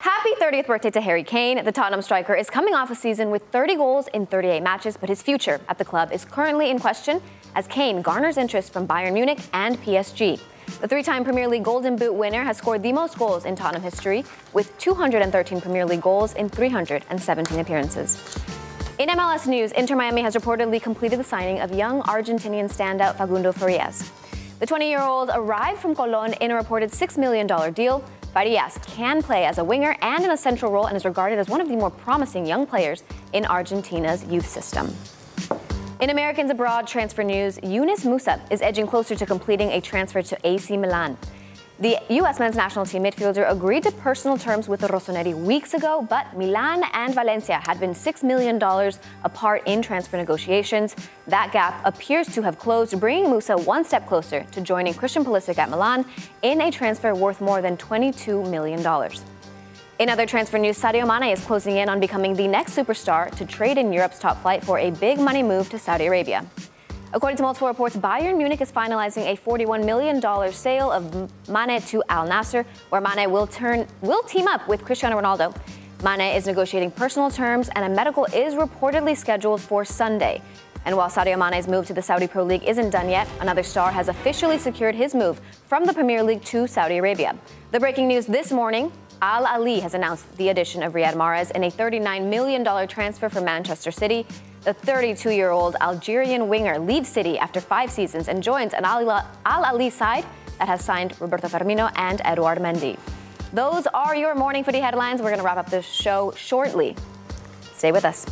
Happy 0.00 0.30
30th 0.40 0.66
birthday 0.66 0.90
to 0.92 1.00
Harry 1.02 1.22
Kane. 1.22 1.62
The 1.62 1.70
Tottenham 1.70 2.00
striker 2.00 2.34
is 2.34 2.48
coming 2.48 2.72
off 2.72 2.90
a 2.90 2.94
season 2.94 3.30
with 3.30 3.42
30 3.52 3.76
goals 3.76 4.08
in 4.14 4.24
38 4.24 4.62
matches, 4.62 4.96
but 4.96 5.10
his 5.10 5.20
future 5.20 5.60
at 5.68 5.76
the 5.76 5.84
club 5.84 6.10
is 6.10 6.24
currently 6.24 6.70
in 6.70 6.78
question 6.78 7.20
as 7.54 7.66
Kane 7.66 8.00
garners 8.00 8.38
interest 8.38 8.72
from 8.72 8.88
Bayern 8.88 9.12
Munich 9.12 9.40
and 9.52 9.76
PSG. 9.82 10.40
The 10.80 10.88
three 10.88 11.02
time 11.02 11.22
Premier 11.22 11.46
League 11.46 11.64
Golden 11.64 11.96
Boot 11.96 12.14
winner 12.14 12.42
has 12.42 12.56
scored 12.56 12.82
the 12.82 12.94
most 12.94 13.18
goals 13.18 13.44
in 13.44 13.54
Tottenham 13.54 13.82
history 13.82 14.24
with 14.54 14.76
213 14.78 15.60
Premier 15.60 15.84
League 15.84 16.00
goals 16.00 16.32
in 16.32 16.48
317 16.48 17.60
appearances. 17.60 18.38
In 18.98 19.10
MLS 19.10 19.46
news, 19.46 19.70
Inter 19.72 19.96
Miami 19.96 20.22
has 20.22 20.34
reportedly 20.34 20.80
completed 20.80 21.18
the 21.18 21.24
signing 21.24 21.60
of 21.60 21.74
young 21.74 22.00
Argentinian 22.04 22.72
standout 22.72 23.16
Facundo 23.18 23.52
Farias. 23.52 24.10
The 24.60 24.66
20 24.66 24.88
year 24.88 25.00
old 25.00 25.30
arrived 25.34 25.80
from 25.80 25.94
Colon 25.94 26.32
in 26.40 26.50
a 26.52 26.54
reported 26.54 26.90
$6 26.90 27.18
million 27.18 27.46
deal. 27.74 28.02
Farias 28.32 28.78
can 28.86 29.22
play 29.22 29.44
as 29.44 29.58
a 29.58 29.64
winger 29.64 29.96
and 30.02 30.24
in 30.24 30.30
a 30.30 30.36
central 30.36 30.70
role 30.70 30.86
and 30.86 30.96
is 30.96 31.04
regarded 31.04 31.38
as 31.40 31.48
one 31.48 31.60
of 31.60 31.68
the 31.68 31.74
more 31.74 31.90
promising 31.90 32.46
young 32.46 32.64
players 32.64 33.02
in 33.32 33.44
Argentina's 33.44 34.24
youth 34.24 34.48
system. 34.48 34.94
In 36.00 36.10
Americans 36.10 36.50
abroad 36.50 36.86
transfer 36.86 37.24
news, 37.24 37.58
Yunus 37.62 38.04
Musah 38.04 38.40
is 38.52 38.62
edging 38.62 38.86
closer 38.86 39.16
to 39.16 39.26
completing 39.26 39.70
a 39.70 39.80
transfer 39.80 40.22
to 40.22 40.38
AC 40.44 40.76
Milan. 40.76 41.18
The 41.80 41.96
U.S. 42.10 42.38
men's 42.38 42.56
national 42.56 42.84
team 42.84 43.04
midfielder 43.04 43.50
agreed 43.50 43.84
to 43.84 43.90
personal 43.90 44.36
terms 44.36 44.68
with 44.68 44.80
the 44.80 44.88
Rossoneri 44.88 45.32
weeks 45.32 45.72
ago, 45.72 46.06
but 46.06 46.36
Milan 46.36 46.84
and 46.92 47.14
Valencia 47.14 47.58
had 47.64 47.80
been 47.80 47.94
$6 47.94 48.22
million 48.22 48.62
apart 49.24 49.62
in 49.64 49.80
transfer 49.80 50.18
negotiations. 50.18 50.94
That 51.26 51.52
gap 51.54 51.80
appears 51.86 52.26
to 52.34 52.42
have 52.42 52.58
closed, 52.58 53.00
bringing 53.00 53.30
Musah 53.30 53.64
one 53.64 53.86
step 53.86 54.06
closer 54.06 54.44
to 54.52 54.60
joining 54.60 54.92
Christian 54.92 55.24
Pulisic 55.24 55.56
at 55.56 55.70
Milan 55.70 56.04
in 56.42 56.60
a 56.60 56.70
transfer 56.70 57.14
worth 57.14 57.40
more 57.40 57.62
than 57.62 57.78
$22 57.78 58.50
million. 58.50 58.80
In 60.00 60.10
other 60.10 60.26
transfer 60.26 60.58
news, 60.58 60.78
Sadio 60.78 61.06
Mane 61.06 61.32
is 61.32 61.42
closing 61.42 61.78
in 61.78 61.88
on 61.88 61.98
becoming 61.98 62.34
the 62.34 62.46
next 62.46 62.76
superstar 62.76 63.34
to 63.36 63.46
trade 63.46 63.78
in 63.78 63.90
Europe's 63.90 64.18
top 64.18 64.42
flight 64.42 64.62
for 64.62 64.78
a 64.78 64.90
big 64.90 65.18
money 65.18 65.42
move 65.42 65.70
to 65.70 65.78
Saudi 65.78 66.04
Arabia. 66.04 66.44
According 67.12 67.38
to 67.38 67.42
multiple 67.42 67.66
reports, 67.66 67.96
Bayern 67.96 68.36
Munich 68.36 68.60
is 68.60 68.70
finalizing 68.70 69.32
a 69.32 69.36
$41 69.36 69.84
million 69.84 70.52
sale 70.52 70.92
of 70.92 71.12
Mane 71.48 71.80
to 71.82 72.04
Al 72.08 72.28
Nassr, 72.28 72.64
where 72.90 73.00
Mane 73.00 73.28
will 73.32 73.48
turn 73.48 73.88
will 74.00 74.22
team 74.22 74.46
up 74.46 74.68
with 74.68 74.84
Cristiano 74.84 75.20
Ronaldo. 75.20 75.52
Mane 76.04 76.36
is 76.36 76.46
negotiating 76.46 76.92
personal 76.92 77.28
terms, 77.28 77.68
and 77.74 77.84
a 77.84 77.88
medical 77.88 78.26
is 78.26 78.54
reportedly 78.54 79.16
scheduled 79.16 79.60
for 79.60 79.84
Sunday. 79.84 80.40
And 80.84 80.96
while 80.96 81.10
Sadio 81.10 81.36
Mane's 81.36 81.66
move 81.66 81.84
to 81.88 81.92
the 81.92 82.00
Saudi 82.00 82.28
Pro 82.28 82.44
League 82.44 82.62
isn't 82.62 82.90
done 82.90 83.08
yet, 83.08 83.28
another 83.40 83.64
star 83.64 83.90
has 83.90 84.06
officially 84.06 84.56
secured 84.56 84.94
his 84.94 85.12
move 85.12 85.40
from 85.66 85.86
the 85.86 85.92
Premier 85.92 86.22
League 86.22 86.44
to 86.44 86.68
Saudi 86.68 86.98
Arabia. 86.98 87.36
The 87.72 87.80
breaking 87.80 88.06
news 88.06 88.26
this 88.26 88.52
morning 88.52 88.92
Al 89.20 89.44
Ahli 89.44 89.82
has 89.82 89.92
announced 89.92 90.34
the 90.38 90.48
addition 90.48 90.82
of 90.82 90.94
Riyad 90.94 91.14
Mahrez 91.14 91.50
in 91.50 91.64
a 91.64 91.70
$39 91.70 92.30
million 92.30 92.88
transfer 92.88 93.28
from 93.28 93.44
Manchester 93.44 93.90
City. 93.90 94.26
The 94.62 94.74
32 94.74 95.30
year 95.30 95.50
old 95.50 95.76
Algerian 95.80 96.46
winger 96.48 96.78
leaves 96.78 97.08
City 97.08 97.38
after 97.38 97.62
five 97.62 97.90
seasons 97.90 98.28
and 98.28 98.42
joins 98.42 98.74
an 98.74 98.84
Al 98.84 99.06
Ahli 99.46 99.90
side 99.90 100.26
that 100.58 100.68
has 100.68 100.84
signed 100.84 101.18
Roberto 101.18 101.48
Firmino 101.48 101.90
and 101.96 102.20
Edouard 102.26 102.58
Mendy. 102.58 102.98
Those 103.54 103.86
are 103.86 104.14
your 104.14 104.34
morning 104.34 104.62
footy 104.62 104.80
headlines. 104.80 105.22
We're 105.22 105.30
going 105.30 105.38
to 105.38 105.46
wrap 105.46 105.56
up 105.56 105.70
the 105.70 105.80
show 105.80 106.34
shortly. 106.36 106.94
Stay 107.72 107.90
with 107.90 108.04
us. 108.04 108.26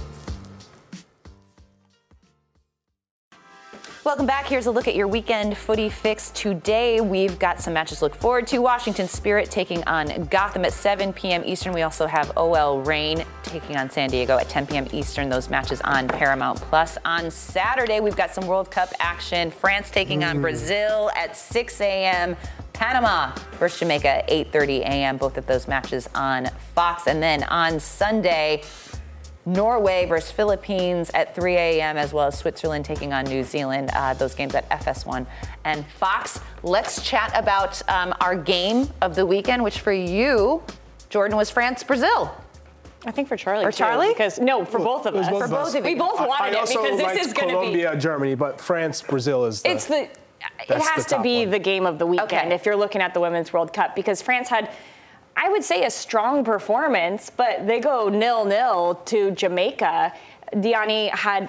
Welcome 4.09 4.25
back. 4.25 4.47
Here's 4.47 4.65
a 4.65 4.71
look 4.71 4.89
at 4.89 4.95
your 4.95 5.07
weekend 5.07 5.55
footy 5.55 5.91
fix. 5.91 6.31
Today, 6.31 7.03
we've 7.03 7.39
got 7.39 7.61
some 7.61 7.75
matches 7.75 7.99
to 7.99 8.07
look 8.07 8.15
forward 8.15 8.47
to. 8.47 8.57
Washington 8.61 9.07
Spirit 9.07 9.51
taking 9.51 9.85
on 9.85 10.25
Gotham 10.31 10.65
at 10.65 10.73
7 10.73 11.13
p.m. 11.13 11.43
Eastern. 11.45 11.75
We 11.75 11.83
also 11.83 12.07
have 12.07 12.33
OL 12.39 12.81
Reign 12.81 13.27
taking 13.43 13.77
on 13.77 13.91
San 13.91 14.09
Diego 14.09 14.39
at 14.39 14.49
10 14.49 14.67
p.m. 14.67 14.87
Eastern. 14.93 15.29
Those 15.29 15.51
matches 15.51 15.83
on 15.83 16.09
Paramount 16.09 16.59
Plus. 16.59 16.97
On 17.05 17.31
Saturday, 17.31 18.01
we've 18.01 18.17
got 18.17 18.35
some 18.35 18.47
World 18.47 18.71
Cup 18.71 18.89
action. 18.99 19.51
France 19.51 19.91
taking 19.91 20.21
mm. 20.21 20.31
on 20.31 20.41
Brazil 20.41 21.11
at 21.15 21.37
6 21.37 21.79
a.m. 21.83 22.35
Panama 22.73 23.37
versus 23.59 23.81
Jamaica 23.81 24.25
8:30 24.27 24.79
a.m. 24.87 25.19
Both 25.19 25.37
of 25.37 25.45
those 25.45 25.69
matches 25.69 26.09
on 26.15 26.47
Fox. 26.75 27.09
And 27.09 27.23
then 27.23 27.43
on 27.43 27.79
Sunday, 27.79 28.63
Norway 29.49 30.05
versus 30.07 30.31
Philippines 30.31 31.11
at 31.15 31.35
3 31.35 31.55
a.m., 31.55 31.97
as 31.97 32.13
well 32.13 32.27
as 32.27 32.39
Switzerland 32.39 32.85
taking 32.85 33.13
on 33.13 33.25
New 33.25 33.43
Zealand. 33.43 33.91
Uh, 33.95 34.13
those 34.15 34.35
games 34.35 34.55
at 34.55 34.69
FS1 34.69 35.27
and 35.65 35.87
Fox. 35.87 36.41
Let's 36.63 37.03
chat 37.03 37.33
about 37.35 37.81
um, 37.89 38.15
our 38.21 38.37
game 38.37 38.89
of 39.01 39.15
the 39.15 39.25
weekend, 39.25 39.65
which 39.65 39.81
for 39.81 39.93
you, 39.93 40.63
Jordan, 41.09 41.37
was 41.37 41.51
France 41.51 41.83
Brazil. 41.83 42.35
I 43.07 43.11
think 43.11 43.29
for 43.29 43.37
Charlie. 43.37 43.65
For 43.65 43.73
too, 43.73 43.79
Charlie? 43.79 44.09
Because 44.09 44.39
no, 44.39 44.65
for 44.65 44.79
both 44.79 45.07
of 45.07 45.15
us. 45.15 45.29
Both 45.29 45.39
for 45.39 45.45
of 45.45 45.51
both 45.51 45.69
us. 45.69 45.75
of 45.77 45.85
We 45.85 45.95
both 45.95 46.19
wanted 46.19 46.57
I 46.57 46.63
it 46.63 46.69
because 46.69 46.99
this 46.99 47.27
is 47.27 47.33
going 47.33 47.49
to 47.49 47.55
be. 47.55 47.61
Colombia, 47.61 47.97
Germany, 47.97 48.35
but 48.35 48.61
France, 48.61 49.01
Brazil 49.03 49.45
is. 49.45 49.63
The, 49.63 49.71
it's 49.71 49.87
the. 49.87 50.09
It 50.69 50.83
has 50.83 51.07
to 51.07 51.23
be 51.23 51.41
one. 51.41 51.51
the 51.51 51.59
game 51.59 51.87
of 51.87 51.99
the 51.99 52.07
weekend 52.07 52.47
okay. 52.47 52.55
if 52.55 52.67
you're 52.67 52.77
looking 52.77 53.01
at 53.01 53.15
the 53.15 53.21
Women's 53.21 53.53
World 53.53 53.73
Cup 53.73 53.97
because 53.97 54.21
France 54.21 54.49
had 54.49 54.71
I 55.41 55.49
would 55.51 55.63
say 55.63 55.85
a 55.85 55.91
strong 55.91 56.43
performance, 56.43 57.31
but 57.31 57.65
they 57.65 57.79
go 57.79 58.09
nil 58.09 58.45
nil 58.45 58.97
to 59.07 59.31
Jamaica. 59.31 60.13
Diani 60.53 61.11
had 61.11 61.49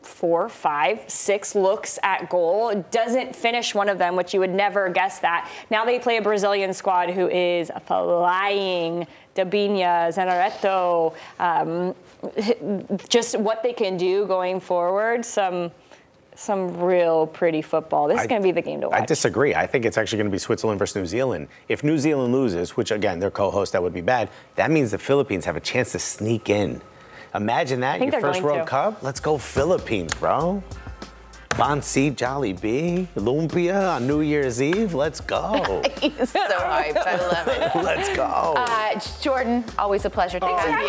four, 0.00 0.48
five, 0.48 1.04
six 1.06 1.54
looks 1.54 1.98
at 2.02 2.30
goal. 2.30 2.82
Doesn't 2.90 3.36
finish 3.36 3.74
one 3.74 3.90
of 3.90 3.98
them, 3.98 4.16
which 4.16 4.32
you 4.32 4.40
would 4.40 4.54
never 4.54 4.88
guess 4.88 5.18
that. 5.18 5.50
Now 5.70 5.84
they 5.84 5.98
play 5.98 6.16
a 6.16 6.22
Brazilian 6.22 6.72
squad 6.72 7.10
who 7.10 7.28
is 7.28 7.70
flying. 7.86 9.06
Debinha, 9.34 10.14
Zaneratto, 10.14 11.12
um, 11.38 11.94
just 13.08 13.38
what 13.38 13.62
they 13.62 13.72
can 13.72 13.98
do 13.98 14.26
going 14.26 14.60
forward. 14.60 15.26
Some 15.26 15.72
some 16.34 16.80
real 16.80 17.26
pretty 17.26 17.62
football. 17.62 18.08
This 18.08 18.20
is 18.20 18.26
going 18.26 18.42
to 18.42 18.46
be 18.46 18.52
the 18.52 18.62
game 18.62 18.80
to 18.80 18.88
watch. 18.88 19.02
I 19.02 19.06
disagree. 19.06 19.54
I 19.54 19.66
think 19.66 19.84
it's 19.84 19.96
actually 19.96 20.18
going 20.18 20.30
to 20.30 20.32
be 20.32 20.38
Switzerland 20.38 20.78
versus 20.78 20.96
New 20.96 21.06
Zealand. 21.06 21.48
If 21.68 21.84
New 21.84 21.98
Zealand 21.98 22.32
loses, 22.32 22.76
which 22.76 22.90
again, 22.90 23.20
their 23.20 23.30
co-host, 23.30 23.72
that 23.72 23.82
would 23.82 23.94
be 23.94 24.00
bad, 24.00 24.28
that 24.56 24.70
means 24.70 24.90
the 24.90 24.98
Philippines 24.98 25.44
have 25.44 25.56
a 25.56 25.60
chance 25.60 25.92
to 25.92 25.98
sneak 25.98 26.50
in. 26.50 26.82
Imagine 27.34 27.80
that, 27.80 28.00
your 28.00 28.12
first 28.20 28.42
World 28.42 28.60
to. 28.60 28.64
Cup. 28.64 29.02
Let's 29.02 29.20
go 29.20 29.38
Philippines, 29.38 30.14
bro. 30.14 30.62
Bonsi, 31.50 32.10
B, 32.60 33.08
Lumpia 33.14 33.94
on 33.94 34.08
New 34.08 34.22
Year's 34.22 34.60
Eve. 34.60 34.92
Let's 34.92 35.20
go. 35.20 35.82
He's 36.00 36.30
so 36.30 36.40
hyped. 36.40 36.96
I 36.96 37.16
love 37.16 37.48
it. 37.48 37.74
Let's 37.84 38.16
go. 38.16 38.54
Uh, 38.56 39.00
Jordan, 39.20 39.64
always 39.78 40.04
a 40.04 40.10
pleasure. 40.10 40.40
Thanks 40.40 40.62
oh, 40.66 40.70
you. 40.70 40.88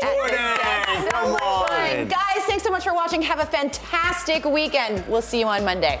Jordan, 0.00 1.10
come 1.10 1.34
on. 1.36 1.71
Guys, 2.08 2.44
thanks 2.46 2.64
so 2.64 2.70
much 2.70 2.84
for 2.84 2.94
watching. 2.94 3.22
Have 3.22 3.38
a 3.38 3.46
fantastic 3.46 4.44
weekend. 4.44 5.06
We'll 5.06 5.22
see 5.22 5.38
you 5.40 5.46
on 5.46 5.64
Monday. 5.64 6.00